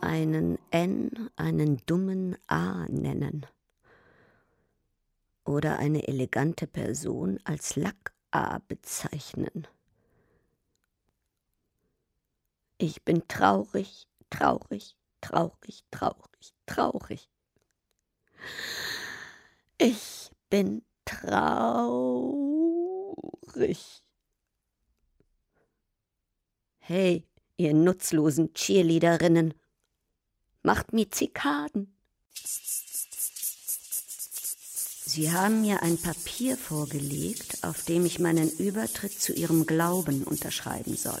[0.00, 3.46] Einen N, einen dummen A nennen.
[5.44, 9.66] Oder eine elegante Person als Lack-A bezeichnen.
[12.82, 17.28] Ich bin traurig, traurig, traurig, traurig, traurig.
[19.76, 22.22] Ich bin traurig.
[26.78, 27.26] Hey,
[27.58, 29.52] ihr nutzlosen Cheerleaderinnen,
[30.62, 31.94] macht mir Zikaden.
[35.04, 40.96] Sie haben mir ein Papier vorgelegt, auf dem ich meinen Übertritt zu ihrem Glauben unterschreiben
[40.96, 41.20] soll.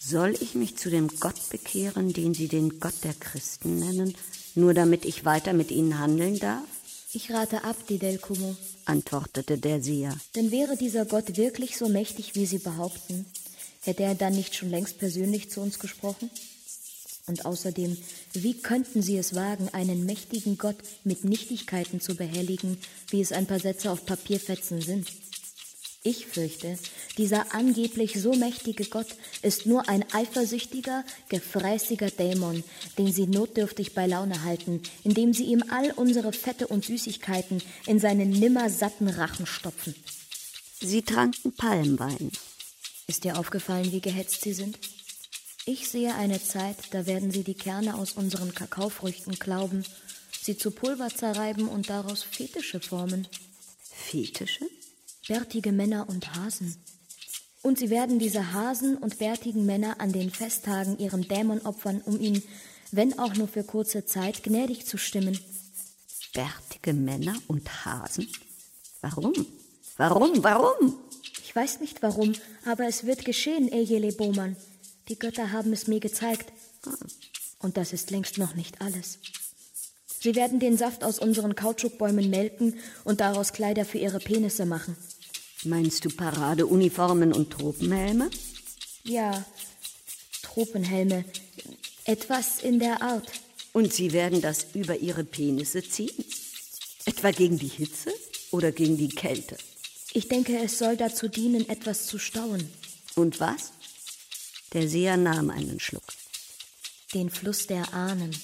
[0.00, 4.14] Soll ich mich zu dem Gott bekehren, den Sie den Gott der Christen nennen,
[4.54, 6.64] nur damit ich weiter mit Ihnen handeln darf?
[7.12, 10.16] Ich rate ab, Didel Kumo, antwortete der Seher.
[10.34, 13.26] Denn wäre dieser Gott wirklich so mächtig, wie Sie behaupten,
[13.82, 16.30] hätte er dann nicht schon längst persönlich zu uns gesprochen?
[17.26, 17.96] Und außerdem,
[18.34, 22.78] wie könnten Sie es wagen, einen mächtigen Gott mit Nichtigkeiten zu behelligen,
[23.10, 25.08] wie es ein paar Sätze auf Papierfetzen sind?
[26.08, 26.78] Ich fürchte,
[27.18, 29.08] dieser angeblich so mächtige Gott
[29.42, 32.64] ist nur ein eifersüchtiger, gefräßiger Dämon,
[32.96, 37.98] den Sie notdürftig bei Laune halten, indem Sie ihm all unsere Fette und Süßigkeiten in
[38.00, 39.94] seinen nimmersatten Rachen stopfen.
[40.80, 42.32] Sie tranken Palmwein.
[43.06, 44.78] Ist dir aufgefallen, wie gehetzt Sie sind?
[45.66, 49.84] Ich sehe eine Zeit, da werden Sie die Kerne aus unseren Kakaofrüchten glauben,
[50.40, 53.28] sie zu Pulver zerreiben und daraus Fetische formen.
[53.82, 54.64] Fetische?
[55.28, 56.74] Bärtige Männer und Hasen.
[57.60, 62.18] Und sie werden diese Hasen und bärtigen Männer an den Festtagen ihrem Dämon opfern, um
[62.18, 62.42] ihn,
[62.92, 65.38] wenn auch nur für kurze Zeit, gnädig zu stimmen.
[66.32, 68.26] Bärtige Männer und Hasen?
[69.02, 69.34] Warum?
[69.98, 70.42] Warum?
[70.42, 70.94] Warum?
[71.42, 72.32] Ich weiß nicht warum,
[72.64, 74.56] aber es wird geschehen, Ejele Boman.
[75.08, 76.52] Die Götter haben es mir gezeigt.
[77.58, 79.18] Und das ist längst noch nicht alles.
[80.20, 84.96] Sie werden den Saft aus unseren Kautschukbäumen melken und daraus Kleider für ihre Penisse machen.
[85.64, 88.30] Meinst du Paradeuniformen und Tropenhelme?
[89.04, 89.44] Ja,
[90.42, 91.24] Tropenhelme.
[92.04, 93.28] Etwas in der Art.
[93.72, 96.24] Und sie werden das über ihre Penisse ziehen?
[97.04, 98.12] Etwa gegen die Hitze
[98.50, 99.56] oder gegen die Kälte?
[100.12, 102.70] Ich denke, es soll dazu dienen, etwas zu stauen.
[103.14, 103.72] Und was?
[104.72, 106.04] Der Seher nahm einen Schluck.
[107.14, 108.34] Den Fluss der Ahnen.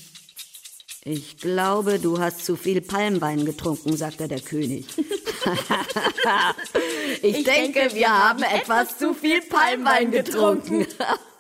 [1.05, 4.87] Ich glaube, du hast zu viel Palmwein getrunken, sagte der König.
[7.23, 10.87] ich, ich denke, denke, wir haben etwas zu viel Palmwein getrunken.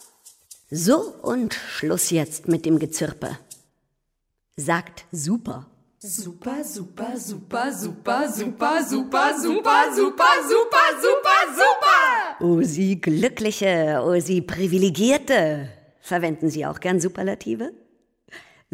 [0.70, 3.38] so, und Schluss jetzt mit dem Gezirpe.
[4.56, 5.66] Sagt super.
[5.98, 12.36] Super, super, super, super, super, super, super, super, super, super, super.
[12.40, 15.70] Oh, Sie Glückliche, oh, Sie Privilegierte.
[16.02, 17.72] Verwenden Sie auch gern Superlative?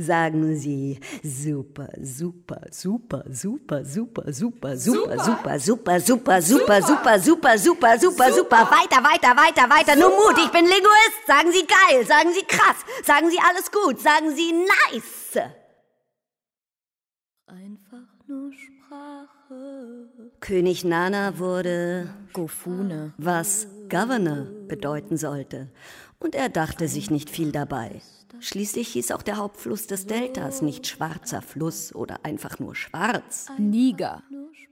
[0.00, 7.58] Sagen Sie super, super, super, super, super, super, super, super, super, super, super, super, super,
[7.58, 11.26] super, super, super, weiter, weiter, weiter, weiter, nur Mut, ich bin Linguist.
[11.26, 15.36] Sagen Sie geil, sagen Sie krass, sagen Sie alles gut, sagen Sie nice.
[17.46, 20.08] Einfach nur Sprache.
[20.40, 25.68] König Nana wurde Gofune, was Governor bedeuten sollte.
[26.20, 28.00] Und er dachte sich nicht viel dabei.
[28.40, 33.48] Schließlich hieß auch der Hauptfluss des Deltas nicht schwarzer Fluss oder einfach nur schwarz.
[33.58, 34.22] Niger.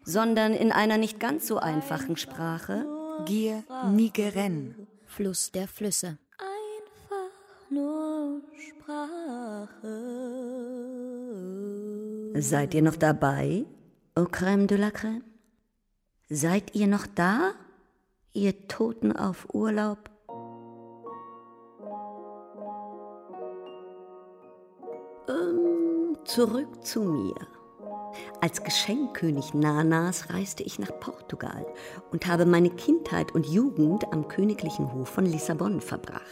[0.05, 2.86] Sondern in einer nicht ganz so einfachen Sprache.
[3.26, 4.86] Gier Nigeren.
[5.07, 6.18] Fluss der Flüsse.
[6.38, 10.18] Einfach nur Sprache.
[12.40, 13.64] Seid ihr noch dabei,
[14.14, 15.22] au crème de la crème?
[16.28, 17.53] Seid ihr noch da,
[18.32, 20.11] ihr Toten auf Urlaub?
[26.39, 27.34] Zurück zu mir.
[28.41, 31.66] Als Geschenkkönig Nanas reiste ich nach Portugal
[32.12, 36.22] und habe meine Kindheit und Jugend am königlichen Hof von Lissabon verbracht.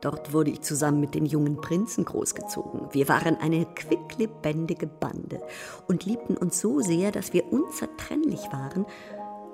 [0.00, 2.88] Dort wurde ich zusammen mit den jungen Prinzen großgezogen.
[2.90, 5.40] Wir waren eine quicklebendige Bande
[5.86, 8.86] und liebten uns so sehr, dass wir unzertrennlich waren,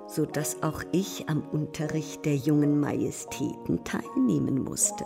[0.07, 5.05] so dass auch ich am Unterricht der jungen Majestäten teilnehmen musste.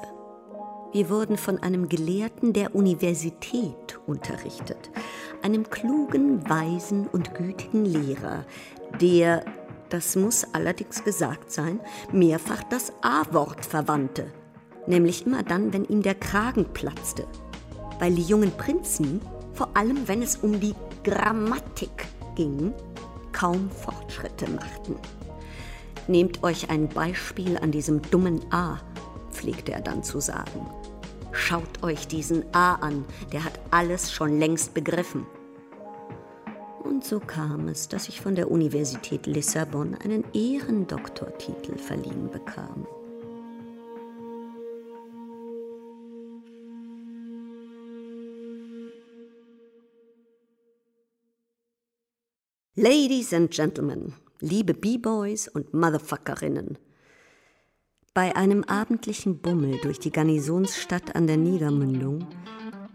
[0.93, 4.91] Wir wurden von einem Gelehrten der Universität unterrichtet,
[5.41, 8.43] einem klugen, weisen und gütigen Lehrer,
[8.99, 9.45] der,
[9.87, 11.79] das muss allerdings gesagt sein,
[12.11, 14.33] mehrfach das A-Wort verwandte,
[14.85, 17.25] nämlich immer dann, wenn ihm der Kragen platzte,
[17.99, 19.21] weil die jungen Prinzen,
[19.53, 20.75] vor allem wenn es um die
[21.05, 22.73] Grammatik ging,
[23.31, 24.97] kaum Fortschritte machten.
[26.09, 28.79] Nehmt euch ein Beispiel an diesem dummen A,
[29.31, 30.69] pflegte er dann zu sagen.
[31.33, 35.25] Schaut euch diesen A an, der hat alles schon längst begriffen.
[36.83, 42.85] Und so kam es, dass ich von der Universität Lissabon einen Ehrendoktortitel verliehen bekam.
[52.75, 56.77] Ladies and Gentlemen, liebe B-Boys und Motherfuckerinnen,
[58.13, 62.27] bei einem abendlichen Bummel durch die Garnisonsstadt an der Niedermündung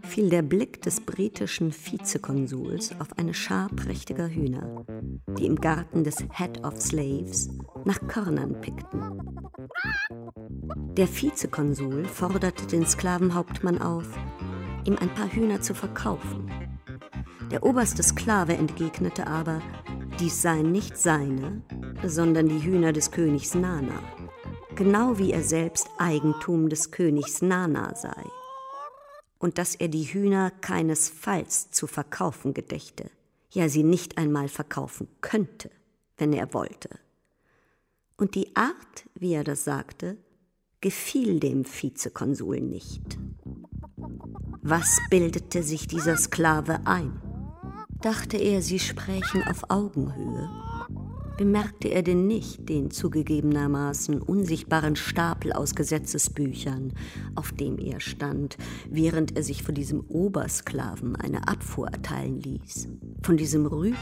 [0.03, 4.85] fiel der Blick des britischen Vizekonsuls auf eine Schar prächtiger Hühner,
[5.39, 7.49] die im Garten des Head of Slaves
[7.87, 9.23] nach Körnern pickten.
[10.97, 14.07] Der Vizekonsul forderte den Sklavenhauptmann auf,
[14.85, 16.51] ihm ein paar Hühner zu verkaufen.
[17.51, 19.63] Der oberste Sklave entgegnete aber,
[20.21, 21.63] dies seien nicht seine,
[22.05, 23.99] sondern die Hühner des Königs Nana
[24.77, 28.25] genau wie er selbst Eigentum des Königs Nana sei,
[29.39, 33.11] und dass er die Hühner keinesfalls zu verkaufen gedächte,
[33.51, 35.71] ja sie nicht einmal verkaufen könnte,
[36.19, 36.91] wenn er wollte.
[38.17, 40.17] Und die Art, wie er das sagte,
[40.81, 43.19] gefiel dem Vizekonsul nicht.
[44.63, 47.21] Was bildete sich dieser Sklave ein?
[48.01, 50.66] Dachte er, sie sprächen auf Augenhöhe?
[51.37, 56.93] Bemerkte er denn nicht den zugegebenermaßen unsichtbaren Stapel aus Gesetzesbüchern,
[57.35, 58.57] auf dem er stand,
[58.89, 62.89] während er sich von diesem Obersklaven eine Abfuhr erteilen ließ,
[63.23, 63.97] von diesem Rüpel,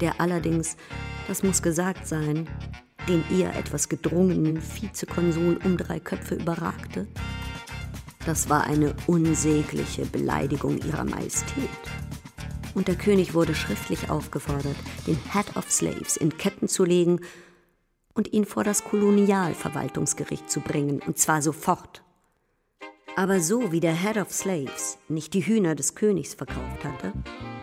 [0.00, 0.76] der allerdings,
[1.28, 2.48] das muss gesagt sein,
[3.08, 7.06] den eher etwas gedrungenen Vizekonsul um drei Köpfe überragte?
[8.24, 11.70] Das war eine unsägliche Beleidigung ihrer Majestät
[12.76, 17.20] und der König wurde schriftlich aufgefordert, den Head of Slaves in Ketten zu legen
[18.12, 22.02] und ihn vor das Kolonialverwaltungsgericht zu bringen, und zwar sofort.
[23.16, 27.14] Aber so wie der Head of Slaves nicht die Hühner des Königs verkauft hatte,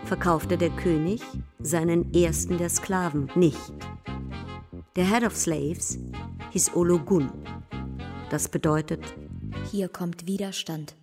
[0.04, 1.22] verkaufte der König
[1.60, 3.72] seinen ersten der Sklaven nicht.
[4.96, 6.00] Der Head of Slaves
[6.50, 7.30] hieß Ologun.
[8.32, 9.14] Das bedeutet,
[9.70, 10.96] hier kommt Widerstand.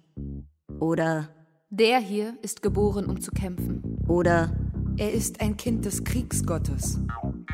[0.80, 1.28] Oder
[1.70, 3.98] der hier ist geboren, um zu kämpfen.
[4.08, 4.52] Oder
[4.98, 6.98] er ist ein Kind des Kriegsgottes.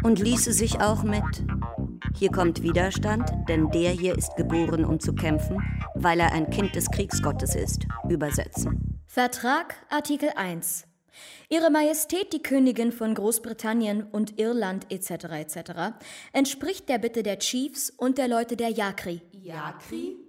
[0.03, 1.23] Und ließe sich auch mit
[2.19, 5.62] Hier kommt Widerstand, denn der hier ist geboren, um zu kämpfen,
[5.95, 9.01] weil er ein Kind des Kriegsgottes ist, übersetzen.
[9.07, 10.87] Vertrag Artikel 1.
[11.51, 15.11] Ihre Majestät die Königin von Großbritannien und Irland etc.
[15.33, 15.59] etc.
[16.33, 19.21] entspricht der Bitte der Chiefs und der Leute der Yakri.
[19.33, 20.26] Yakri?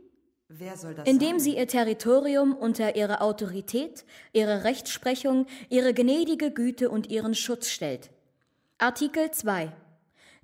[0.50, 6.90] Wer soll das Indem sie ihr Territorium unter ihre Autorität, ihre Rechtsprechung, ihre gnädige Güte
[6.90, 8.10] und ihren Schutz stellt.
[8.78, 9.74] Artikel 2.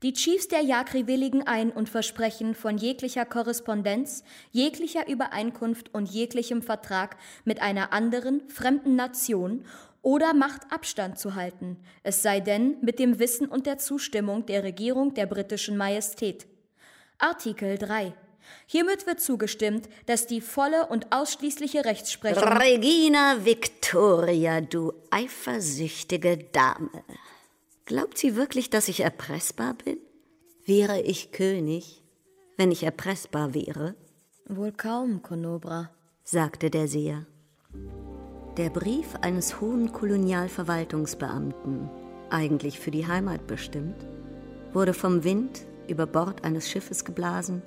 [0.01, 6.61] Die Chiefs der Yakri willigen ein und versprechen von jeglicher Korrespondenz, jeglicher Übereinkunft und jeglichem
[6.61, 9.63] Vertrag mit einer anderen, fremden Nation
[10.01, 14.63] oder Macht Abstand zu halten, es sei denn mit dem Wissen und der Zustimmung der
[14.63, 16.45] Regierung der britischen Majestät.
[17.19, 18.13] Artikel 3.
[18.65, 22.43] Hiermit wird zugestimmt, dass die volle und ausschließliche Rechtsprechung.
[22.43, 27.03] Regina Victoria, du eifersüchtige Dame.
[27.85, 29.97] Glaubt sie wirklich, dass ich erpressbar bin?
[30.65, 32.01] Wäre ich König,
[32.57, 33.95] wenn ich erpressbar wäre?
[34.47, 35.89] Wohl kaum, Konobra,
[36.23, 37.25] sagte der Seher.
[38.57, 41.89] Der Brief eines hohen Kolonialverwaltungsbeamten,
[42.29, 44.05] eigentlich für die Heimat bestimmt,
[44.71, 47.61] wurde vom Wind über Bord eines Schiffes geblasen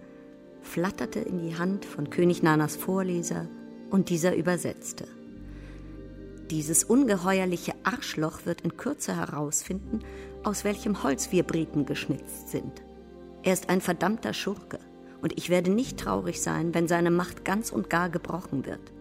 [0.67, 3.49] flatterte in die Hand von König Nanas Vorleser
[3.91, 5.07] und dieser übersetzte.
[6.51, 10.01] Dieses ungeheuerliche Arschloch wird in Kürze herausfinden,
[10.45, 12.83] aus welchem Holz wir Briten geschnitzt sind.
[13.43, 14.79] Er ist ein verdammter Schurke,
[15.23, 18.93] und ich werde nicht traurig sein, wenn seine Macht ganz und gar gebrochen wird.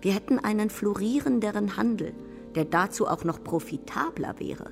[0.00, 2.12] Wir hätten einen florierenderen Handel,
[2.54, 4.70] der dazu auch noch profitabler wäre.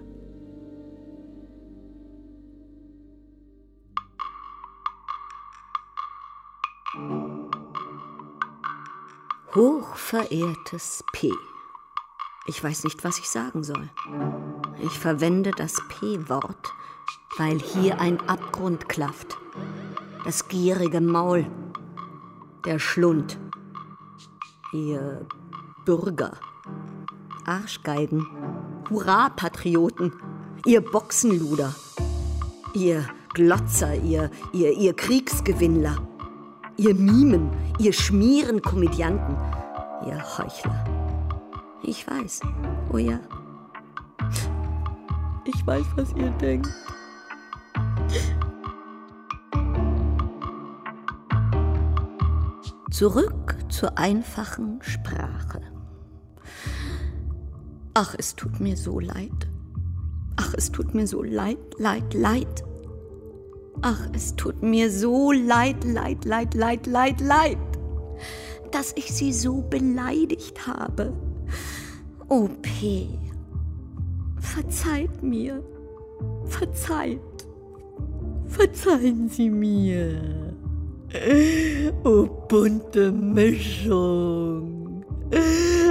[9.55, 11.33] Hochverehrtes P.
[12.47, 13.89] Ich weiß nicht, was ich sagen soll.
[14.83, 16.73] Ich verwende das P-Wort,
[17.39, 19.39] weil hier ein Abgrund klafft.
[20.25, 21.47] Das gierige Maul,
[22.67, 23.39] der Schlund,
[24.73, 25.27] ihr
[25.85, 26.33] Bürger,
[27.47, 28.27] Arschgeigen,
[28.91, 30.13] Hurra-Patrioten,
[30.67, 31.75] ihr Boxenluder,
[32.75, 35.97] ihr Glotzer, ihr, ihr, ihr Kriegsgewinnler,
[36.77, 39.37] ihr Mimen, ihr Schmierenkomödianten,
[40.07, 40.85] ihr Heuchler.
[41.83, 42.41] Ich weiß,
[42.93, 43.21] oh ja.
[45.45, 46.69] Ich weiß, was ihr denkt.
[52.91, 55.61] Zurück zur einfachen Sprache.
[57.95, 59.49] Ach, es tut mir so leid.
[60.37, 62.65] Ach, es tut mir so leid, leid, leid.
[63.83, 67.59] Ach, es tut mir so leid, leid, leid, leid, leid, leid,
[68.71, 71.13] dass ich sie so beleidigt habe.
[72.29, 73.09] O P,
[74.41, 75.63] verzeiht mir,
[76.47, 77.21] verzeiht,
[78.47, 80.55] verzeihen Sie mir.
[82.03, 85.05] O bunte Mischung,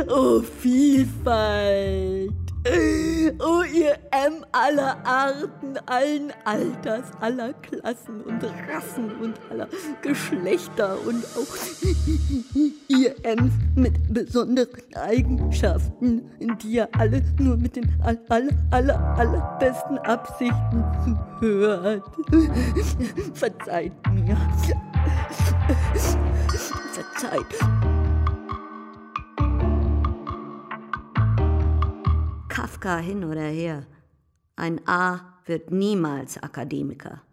[0.10, 2.34] o Vielfalt,
[2.68, 9.68] O ihr M aller Arten, allen Alters, aller Klassen und Rassen und aller
[10.01, 11.55] Geschlechter und auch
[12.88, 16.32] ihr M's mit besonderen Eigenschaften,
[16.63, 22.03] die ihr alle nur mit den aller, aller, allerbesten Absichten hört.
[23.36, 24.36] Verzeiht mir.
[26.93, 27.95] Verzeiht.
[32.86, 33.84] Kafka hin oder her.
[34.56, 37.24] Ein A wird niemals Akademiker.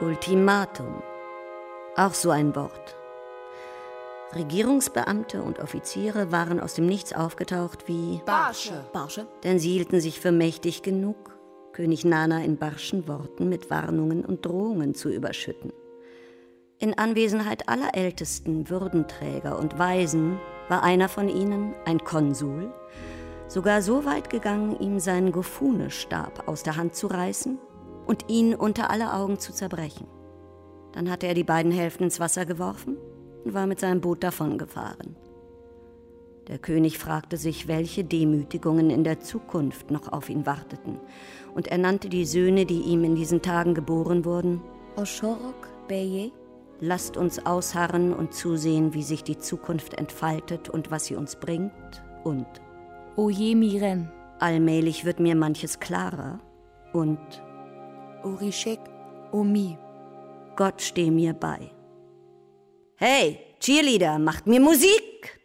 [0.00, 1.02] Ultimatum.
[1.96, 2.96] Auch so ein Wort.
[4.36, 8.84] Regierungsbeamte und Offiziere waren aus dem Nichts aufgetaucht wie Barsche.
[8.92, 9.26] Barsche?
[9.42, 11.36] Denn sie hielten sich für mächtig genug,
[11.72, 15.72] König Nana in barschen Worten mit Warnungen und Drohungen zu überschütten.
[16.78, 22.72] In Anwesenheit aller Ältesten, Würdenträger und Weisen war einer von ihnen, ein Konsul,
[23.48, 27.58] sogar so weit gegangen, ihm seinen Gofune-Stab aus der Hand zu reißen
[28.06, 30.06] und ihn unter alle Augen zu zerbrechen.
[30.92, 32.96] Dann hatte er die beiden Hälften ins Wasser geworfen
[33.44, 35.16] und war mit seinem Boot davongefahren.
[36.48, 41.00] Der König fragte sich, welche Demütigungen in der Zukunft noch auf ihn warteten,
[41.54, 44.60] und er nannte die Söhne, die ihm in diesen Tagen geboren wurden,
[44.96, 46.30] Oshorok Beye,
[46.80, 51.72] Lasst uns ausharren und zusehen, wie sich die Zukunft entfaltet und was sie uns bringt.
[52.22, 52.46] Und
[53.16, 56.40] Oye Miren, allmählich wird mir manches klarer.
[56.92, 57.18] Und
[58.22, 58.80] Orishek
[59.32, 59.78] Omi.
[60.56, 61.70] Gott steh mir bei.
[62.96, 65.40] Hey, Cheerleader, macht mir Musik!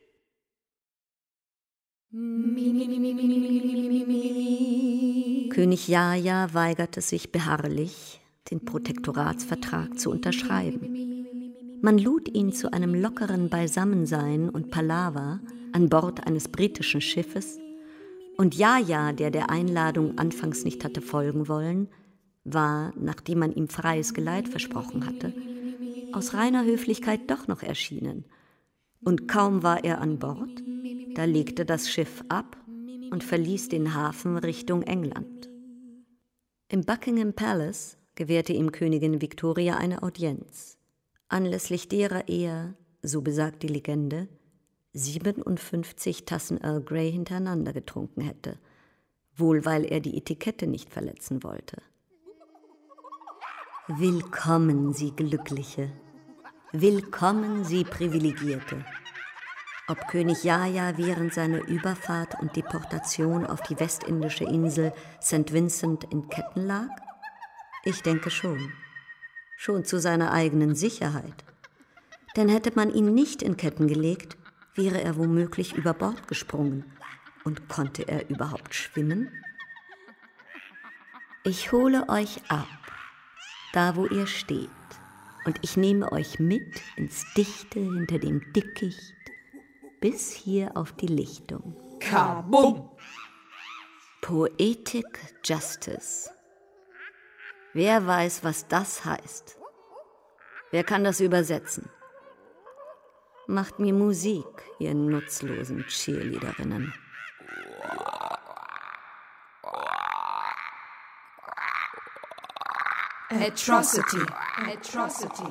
[5.50, 11.11] König Jaja weigerte sich beharrlich, den Protektoratsvertrag zu unterschreiben.
[11.84, 15.40] Man lud ihn zu einem lockeren Beisammensein und Palaver
[15.72, 17.60] an Bord eines britischen Schiffes,
[18.38, 21.90] und Jaja, der der Einladung anfangs nicht hatte folgen wollen,
[22.44, 25.34] war, nachdem man ihm freies Geleit versprochen hatte,
[26.12, 28.26] aus reiner Höflichkeit doch noch erschienen.
[29.04, 30.64] Und kaum war er an Bord,
[31.16, 32.58] da legte das Schiff ab
[33.12, 35.50] und verließ den Hafen Richtung England.
[36.68, 40.78] Im Buckingham Palace gewährte ihm Königin Victoria eine Audienz,
[41.32, 44.28] anlässlich derer er, so besagt die Legende,
[44.94, 48.60] 57 Tassen Earl Grey hintereinander getrunken hätte,
[49.36, 51.82] wohl weil er die Etikette nicht verletzen wollte.
[53.88, 55.92] Willkommen, Sie Glückliche,
[56.72, 58.86] willkommen, Sie Privilegierte.
[59.88, 65.52] Ob König Jaja während seiner Überfahrt und Deportation auf die westindische Insel St.
[65.52, 66.88] Vincent in Ketten lag?
[67.84, 68.72] Ich denke schon.
[69.64, 71.46] Schon zu seiner eigenen Sicherheit.
[72.36, 74.36] Denn hätte man ihn nicht in Ketten gelegt,
[74.74, 76.84] wäre er womöglich über Bord gesprungen.
[77.44, 79.32] Und konnte er überhaupt schwimmen?
[81.44, 82.66] Ich hole euch ab,
[83.72, 84.68] da wo ihr steht,
[85.46, 89.14] und ich nehme euch mit ins Dichte hinter dem Dickicht
[90.00, 91.76] bis hier auf die Lichtung.
[92.00, 92.90] Kabum!
[94.22, 95.06] Poetic
[95.46, 96.32] Justice.
[97.74, 99.58] Wer weiß, was das heißt?
[100.72, 101.90] Wer kann das übersetzen?
[103.48, 104.46] Macht mir Musik,
[104.80, 106.94] ihr nutzlosen Cheerleaderinnen.
[113.30, 114.26] Atrocity.
[114.58, 115.44] Atrocity.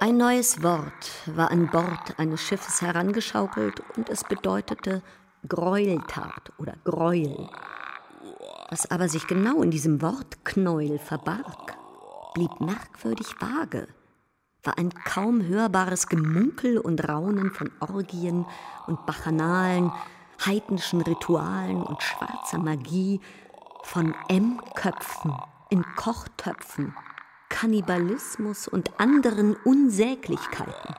[0.00, 5.02] Ein neues Wort war an Bord eines Schiffes herangeschaukelt und es bedeutete
[5.46, 7.48] Gräueltat oder Gräuel.
[8.72, 11.76] Was aber sich genau in diesem Wort Knäuel verbarg,
[12.32, 13.86] blieb merkwürdig vage,
[14.62, 18.46] war ein kaum hörbares Gemunkel und Raunen von Orgien
[18.86, 19.92] und Bacchanalen,
[20.46, 23.20] heidnischen Ritualen und schwarzer Magie,
[23.82, 25.34] von M-Köpfen
[25.68, 26.94] in Kochtöpfen,
[27.50, 30.94] Kannibalismus und anderen Unsäglichkeiten.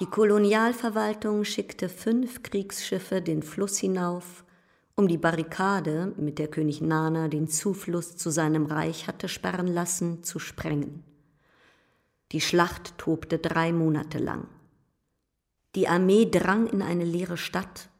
[0.00, 4.44] Die Kolonialverwaltung schickte fünf Kriegsschiffe den Fluss hinauf,
[4.96, 10.24] um die Barrikade, mit der König Nana den Zufluss zu seinem Reich hatte sperren lassen,
[10.24, 11.04] zu sprengen.
[12.32, 14.48] Die Schlacht tobte drei Monate lang.
[15.74, 17.90] Die Armee drang in eine leere Stadt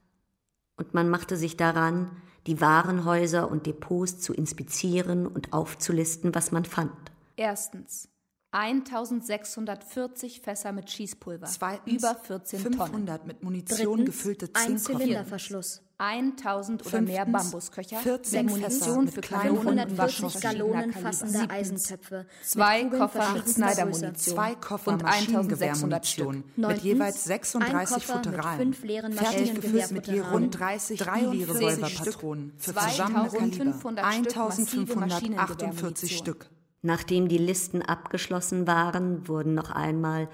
[0.77, 2.11] und man machte sich daran,
[2.47, 7.13] die Warenhäuser und Depots zu inspizieren und aufzulisten, was man fand.
[7.37, 8.10] Erstens
[8.53, 12.89] 1640 Fässer mit Schießpulver, Zweitens, über 14 500
[13.19, 13.27] Tonnen.
[13.27, 14.99] mit Munition Drittens, gefüllte ein Zinkkoffer.
[14.99, 15.83] Zylinderverschluss.
[15.99, 21.51] 1000 oder mehr Bambusköcher 14 mit Munition für mit Kanonen und 540 Waffen Gallonen fassende.
[21.51, 22.27] Eisentöpfe.
[22.43, 23.55] Zwei mit Koffer Größe.
[23.55, 24.15] Schneidermunition.
[24.17, 26.27] Zwei Koffer Und 1600 Stück.
[26.27, 28.59] Maschinengewehrmunition mit jeweils ein 36 Koffer mit Futteralen.
[28.59, 34.97] fünf leeren Fertig gefüllt mit je rund 30 Billy-Revolverpatronen für zusammen 2500 Stück massive 1548
[34.97, 36.19] Maschinengewehrmunition.
[36.19, 36.51] Stück.
[36.83, 40.29] Nachdem die Listen abgeschlossen waren, wurden noch einmal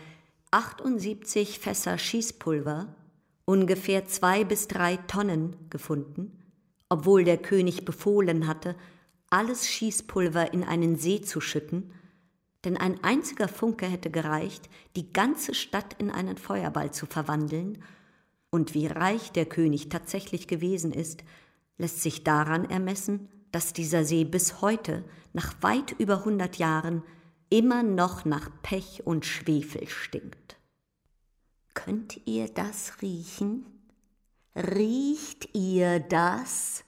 [0.52, 2.94] 78 Fässer Schießpulver,
[3.44, 6.38] ungefähr zwei bis drei Tonnen, gefunden,
[6.88, 8.76] obwohl der König befohlen hatte,
[9.28, 11.92] alles Schießpulver in einen See zu schütten,
[12.64, 17.82] denn ein einziger Funke hätte gereicht, die ganze Stadt in einen Feuerball zu verwandeln,
[18.50, 21.24] und wie reich der König tatsächlich gewesen ist,
[21.76, 25.02] lässt sich daran ermessen, dass dieser See bis heute,
[25.32, 27.02] nach weit über hundert Jahren,
[27.48, 30.58] immer noch nach Pech und Schwefel stinkt.
[31.72, 33.64] Könnt ihr das riechen?
[34.54, 36.84] Riecht ihr das?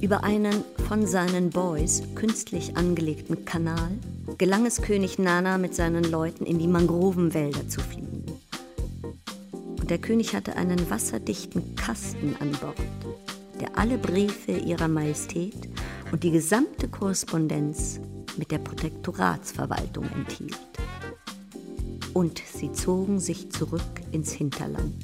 [0.00, 3.98] Über einen von seinen Boys künstlich angelegten Kanal
[4.38, 8.19] gelang es König Nana mit seinen Leuten in die Mangrovenwälder zu fliegen.
[9.90, 12.76] Der König hatte einen wasserdichten Kasten an Bord,
[13.60, 15.68] der alle Briefe ihrer Majestät
[16.12, 17.98] und die gesamte Korrespondenz
[18.36, 20.56] mit der Protektoratsverwaltung enthielt.
[22.14, 23.82] Und sie zogen sich zurück
[24.12, 24.94] ins Hinterland.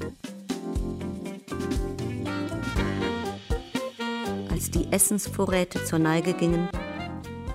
[4.49, 6.69] Als die Essensvorräte zur Neige gingen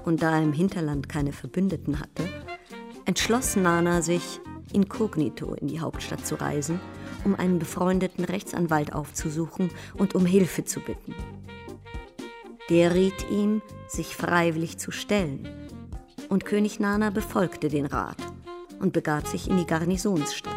[0.04, 2.28] und da er im Hinterland keine Verbündeten hatte,
[3.06, 4.38] entschloss Nana sich,
[4.74, 6.78] inkognito in die Hauptstadt zu reisen,
[7.24, 11.14] um einen befreundeten Rechtsanwalt aufzusuchen und um Hilfe zu bitten.
[12.70, 15.48] Der riet ihm, sich freiwillig zu stellen,
[16.28, 18.16] und König Nana befolgte den Rat
[18.80, 20.54] und begab sich in die Garnisonsstadt.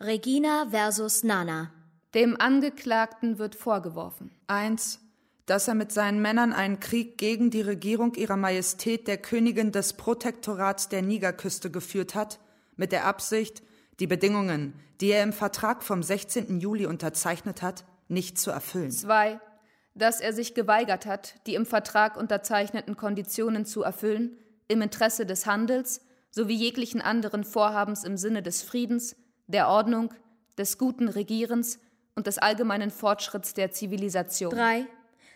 [0.00, 1.70] Regina versus Nana.
[2.14, 4.30] Dem Angeklagten wird vorgeworfen.
[4.46, 5.00] Eins,
[5.48, 9.94] dass er mit seinen Männern einen Krieg gegen die Regierung ihrer Majestät der Königin des
[9.94, 12.38] Protektorats der Nigerküste geführt hat,
[12.76, 13.62] mit der Absicht,
[13.98, 16.60] die Bedingungen, die er im Vertrag vom 16.
[16.60, 18.90] Juli unterzeichnet hat, nicht zu erfüllen.
[18.90, 19.40] Zwei,
[19.94, 24.36] dass er sich geweigert hat, die im Vertrag unterzeichneten Konditionen zu erfüllen,
[24.68, 30.12] im Interesse des Handels sowie jeglichen anderen Vorhabens im Sinne des Friedens, der Ordnung,
[30.58, 31.78] des guten Regierens
[32.14, 34.50] und des allgemeinen Fortschritts der Zivilisation.
[34.50, 34.86] Drei,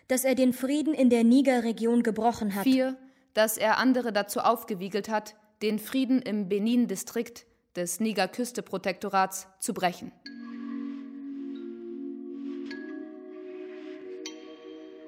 [0.09, 2.65] dass er den Frieden in der Nigerregion gebrochen hat.
[2.65, 2.97] Vier,
[3.35, 7.47] dass er andere dazu aufgewiegelt hat, den Frieden im Benin-Distrikt
[7.77, 10.13] des Nigerküste-Protektorats zu brechen.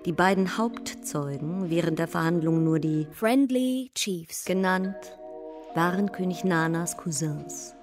[0.07, 4.45] Die beiden Hauptzeugen, während der Verhandlung nur die Friendly Chiefs.
[4.45, 4.97] genannt,
[5.75, 7.75] waren König Nanas Cousins.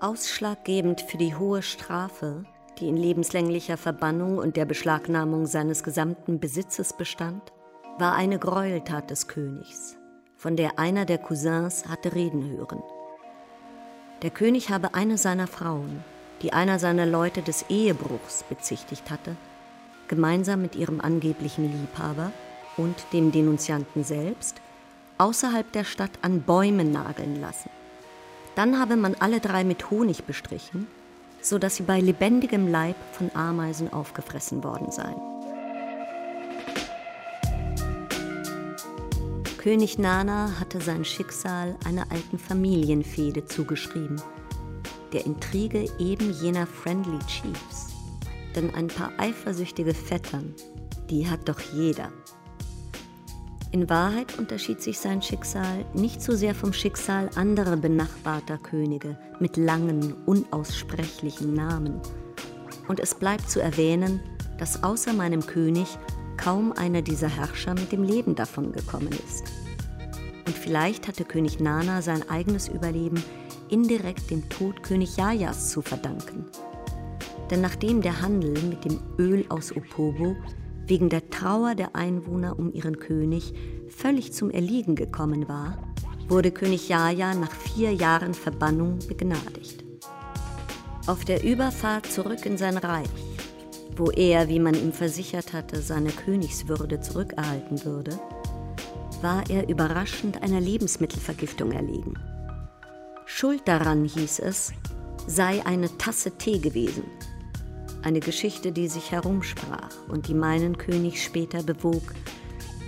[0.00, 2.44] Ausschlaggebend für die hohe Strafe,
[2.80, 7.52] die in lebenslänglicher Verbannung und der Beschlagnahmung seines gesamten Besitzes bestand,
[7.98, 9.96] war eine Gräueltat des Königs,
[10.36, 12.82] von der einer der Cousins hatte reden hören.
[14.22, 16.02] Der König habe eine seiner Frauen,
[16.42, 19.36] die einer seiner Leute des Ehebruchs bezichtigt hatte,
[20.08, 22.32] gemeinsam mit ihrem angeblichen Liebhaber
[22.76, 24.60] und dem Denunzianten selbst
[25.18, 27.68] außerhalb der Stadt an Bäumen nageln lassen.
[28.54, 30.86] Dann habe man alle drei mit Honig bestrichen
[31.42, 35.20] so dass sie bei lebendigem Leib von Ameisen aufgefressen worden seien.
[39.58, 44.16] König Nana hatte sein Schicksal einer alten Familienfehde zugeschrieben,
[45.12, 47.88] der Intrige eben jener Friendly Chiefs.
[48.56, 50.54] Denn ein paar eifersüchtige Vettern,
[51.10, 52.10] die hat doch jeder.
[53.72, 59.56] In Wahrheit unterschied sich sein Schicksal nicht so sehr vom Schicksal anderer benachbarter Könige mit
[59.56, 62.00] langen, unaussprechlichen Namen.
[62.88, 64.20] Und es bleibt zu erwähnen,
[64.58, 65.86] dass außer meinem König
[66.36, 69.44] kaum einer dieser Herrscher mit dem Leben davongekommen ist.
[70.46, 73.22] Und vielleicht hatte König Nana sein eigenes Überleben
[73.68, 76.44] indirekt dem Tod König Jajas zu verdanken.
[77.52, 80.34] Denn nachdem der Handel mit dem Öl aus Opobo
[80.90, 83.54] wegen der Trauer der Einwohner um ihren König
[83.88, 85.78] völlig zum Erliegen gekommen war,
[86.28, 89.84] wurde König Jaja nach vier Jahren Verbannung begnadigt.
[91.06, 93.08] Auf der Überfahrt zurück in sein Reich,
[93.96, 98.18] wo er, wie man ihm versichert hatte, seine Königswürde zurückerhalten würde,
[99.22, 102.14] war er überraschend einer Lebensmittelvergiftung erlegen.
[103.26, 104.72] Schuld daran, hieß es,
[105.28, 107.04] sei eine Tasse Tee gewesen,
[108.02, 112.14] eine Geschichte, die sich herumsprach und die meinen König später bewog,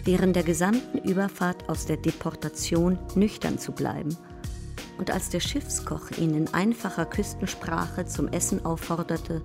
[0.04, 4.16] während der gesamten Überfahrt aus der Deportation nüchtern zu bleiben.
[4.98, 9.42] Und als der Schiffskoch ihn in einfacher Küstensprache zum Essen aufforderte,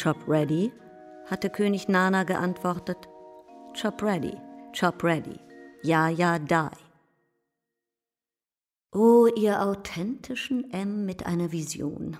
[0.00, 0.72] Chop ready,
[1.26, 3.08] hatte König Nana geantwortet,
[3.80, 4.36] Chop ready,
[4.72, 5.38] chop ready,
[5.82, 6.70] ja, ja, die.
[8.92, 12.16] O ihr authentischen M mit einer Vision,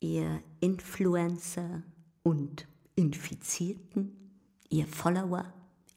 [0.00, 1.82] ihr Influencer,
[2.26, 2.66] und
[2.96, 4.10] Infizierten,
[4.68, 5.44] ihr Follower,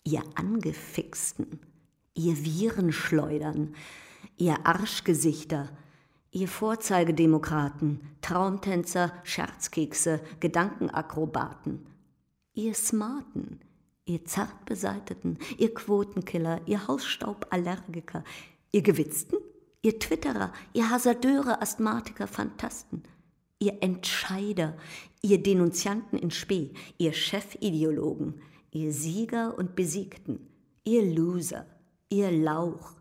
[0.04, 1.60] ihr Angefixten,
[2.14, 3.74] ihr Virenschleudern,
[4.38, 5.70] ihr Arschgesichter,
[6.30, 11.88] ihr Vorzeigedemokraten, Traumtänzer, Scherzkekse, Gedankenakrobaten,
[12.54, 13.62] ihr Smarten,
[14.06, 18.24] ihr Zartbeseiteten, ihr Quotenkiller, ihr Hausstauballergiker,
[18.72, 19.38] ihr Gewitzten,
[19.82, 23.02] ihr Twitterer, ihr Hasardeure, Asthmatiker, Fantasten–
[23.60, 24.76] ihr Entscheider,
[25.22, 28.42] ihr Denunzianten in Spee, ihr Chefideologen,
[28.72, 30.48] ihr Sieger und Besiegten,
[30.84, 31.66] ihr Loser,
[32.10, 32.94] ihr Lauch,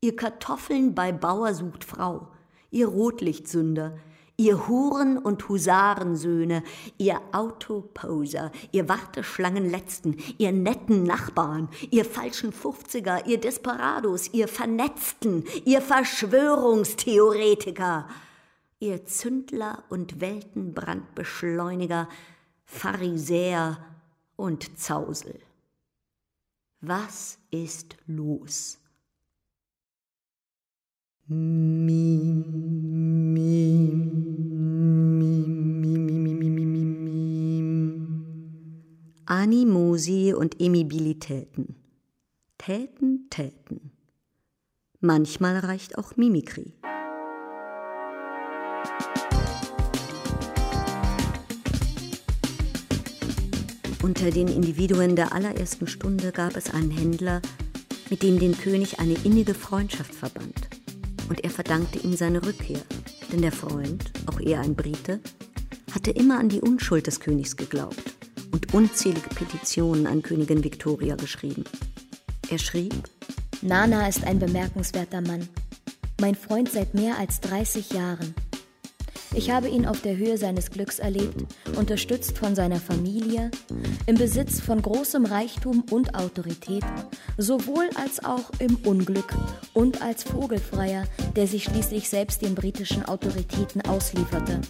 [0.00, 2.28] ihr Kartoffeln bei Bauer sucht Frau,
[2.70, 3.98] ihr Rotlichtsünder,
[4.36, 6.64] ihr Huren- und Husarensöhne,
[6.98, 15.80] ihr Autoposer, ihr Warteschlangenletzten, ihr netten Nachbarn, ihr falschen Fünfziger, ihr Desperados, ihr Vernetzten, ihr
[15.80, 18.08] Verschwörungstheoretiker,
[18.82, 22.08] ihr Zündler und Weltenbrandbeschleuniger,
[22.64, 23.78] Pharisäer
[24.34, 25.38] und Zausel.
[26.80, 28.80] Was ist los?
[31.28, 32.42] Mim,
[33.32, 34.18] mim,
[35.18, 38.26] mim, mim, mim, mim, mim.
[39.26, 41.76] Animosi und Emibilitäten.
[42.58, 43.92] Täten, Täten.
[44.98, 46.74] Manchmal reicht auch Mimikrie.
[54.02, 57.40] Unter den Individuen der allerersten Stunde gab es einen Händler,
[58.10, 60.68] mit dem den König eine innige Freundschaft verband.
[61.28, 62.80] Und er verdankte ihm seine Rückkehr,
[63.32, 65.20] denn der Freund, auch er ein Brite,
[65.92, 68.14] hatte immer an die Unschuld des Königs geglaubt
[68.52, 71.64] und unzählige Petitionen an Königin Victoria geschrieben.
[72.50, 73.08] Er schrieb:
[73.62, 75.48] Nana ist ein bemerkenswerter Mann.
[76.20, 78.34] Mein Freund seit mehr als 30 Jahren.
[79.34, 83.50] Ich habe ihn auf der Höhe seines Glücks erlebt, unterstützt von seiner Familie,
[84.06, 86.84] im Besitz von großem Reichtum und Autorität,
[87.38, 89.32] sowohl als auch im Unglück
[89.72, 91.04] und als Vogelfreier,
[91.34, 94.60] der sich schließlich selbst den britischen Autoritäten auslieferte.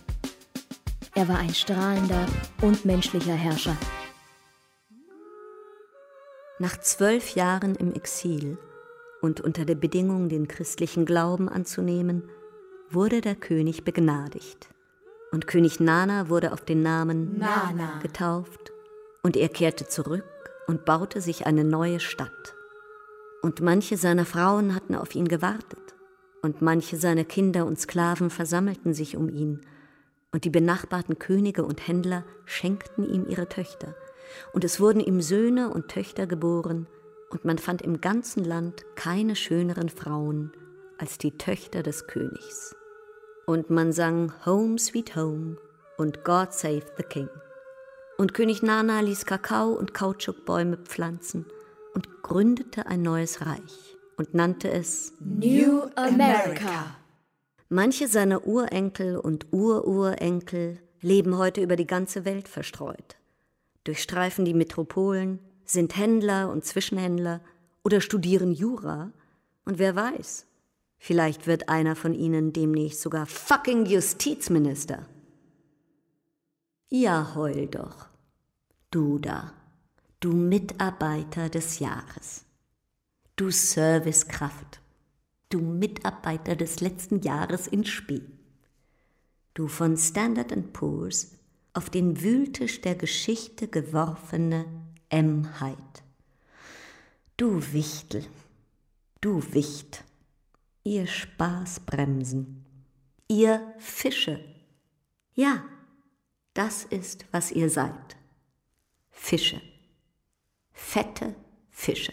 [1.15, 2.27] Er war ein strahlender
[2.63, 3.77] und menschlicher Herrscher.
[6.61, 8.59] Nach zwölf Jahren im Exil
[9.21, 12.23] und unter der Bedingung, den christlichen Glauben anzunehmen,
[12.95, 14.69] wurde der König begnadigt.
[15.31, 18.73] Und König Nana wurde auf den Namen Nana getauft,
[19.23, 20.25] und er kehrte zurück
[20.67, 22.55] und baute sich eine neue Stadt.
[23.41, 25.95] Und manche seiner Frauen hatten auf ihn gewartet,
[26.43, 29.63] und manche seiner Kinder und Sklaven versammelten sich um ihn,
[30.33, 33.95] und die benachbarten Könige und Händler schenkten ihm ihre Töchter,
[34.53, 36.87] und es wurden ihm Söhne und Töchter geboren,
[37.31, 40.53] und man fand im ganzen Land keine schöneren Frauen
[40.99, 42.77] als die Töchter des Königs
[43.47, 45.57] und man sang Home Sweet Home
[45.99, 47.29] und God Save the King.
[48.19, 51.47] Und König Nana ließ Kakao und Kautschukbäume pflanzen
[51.95, 56.97] und gründete ein neues Reich und nannte es New America.
[57.69, 63.17] Manche seiner Urenkel und Ururenkel leben heute über die ganze Welt verstreut,
[63.85, 67.41] durchstreifen die Metropolen, sind Händler und Zwischenhändler
[67.83, 69.11] oder studieren Jura
[69.65, 70.47] und wer weiß,
[71.03, 75.05] vielleicht wird einer von ihnen demnächst sogar fucking Justizminister.
[76.91, 78.07] Ja, heul doch.
[78.93, 79.53] Du da,
[80.21, 82.45] du Mitarbeiter des Jahres.
[83.35, 84.81] Du Servicekraft.
[85.49, 88.23] Du Mitarbeiter des letzten Jahres in Spee.
[89.55, 91.33] Du von Standard Poor's
[91.73, 94.67] auf den Wühltisch der Geschichte geworfene
[95.09, 95.61] M.
[95.61, 95.77] Hyde.
[97.37, 98.25] Du Wichtel,
[99.21, 100.05] du Wicht,
[100.85, 102.65] ihr Spaßbremsen,
[103.29, 104.45] ihr Fische.
[105.35, 105.65] Ja,
[106.55, 108.17] das ist, was ihr seid.
[109.11, 109.61] Fische.
[110.73, 111.35] Fette
[111.71, 112.13] Fische.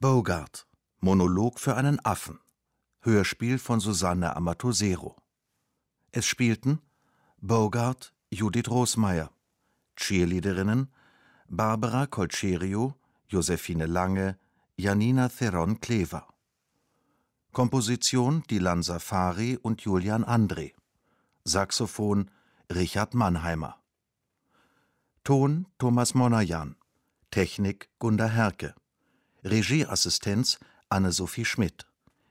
[0.00, 0.66] Bogart.
[1.00, 2.40] Monolog für einen Affen.
[3.00, 5.16] Hörspiel von Susanne Amatosero.
[6.12, 6.80] Es spielten
[7.38, 9.30] Bogart, Judith Rosmeier,
[9.96, 10.90] Cheerleaderinnen
[11.48, 12.94] Barbara Colcerio,
[13.28, 14.38] Josephine Lange,
[14.76, 16.26] Janina Theron Klever.
[17.52, 20.72] Komposition Dilan Safari und Julian André.
[21.44, 22.30] Saxophon
[22.70, 23.80] Richard Mannheimer.
[25.22, 26.76] Ton Thomas Monajan.
[27.30, 28.74] Technik Gunda Herke.
[29.44, 30.58] Regieassistenz
[30.88, 31.86] Anne-Sophie Schmidt.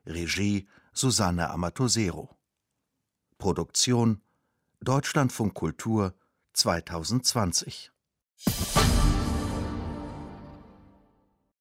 [0.05, 2.35] Regie Susanne Amatosero.
[3.37, 4.21] Produktion
[4.81, 6.13] Deutschlandfunk Kultur
[6.53, 7.93] 2020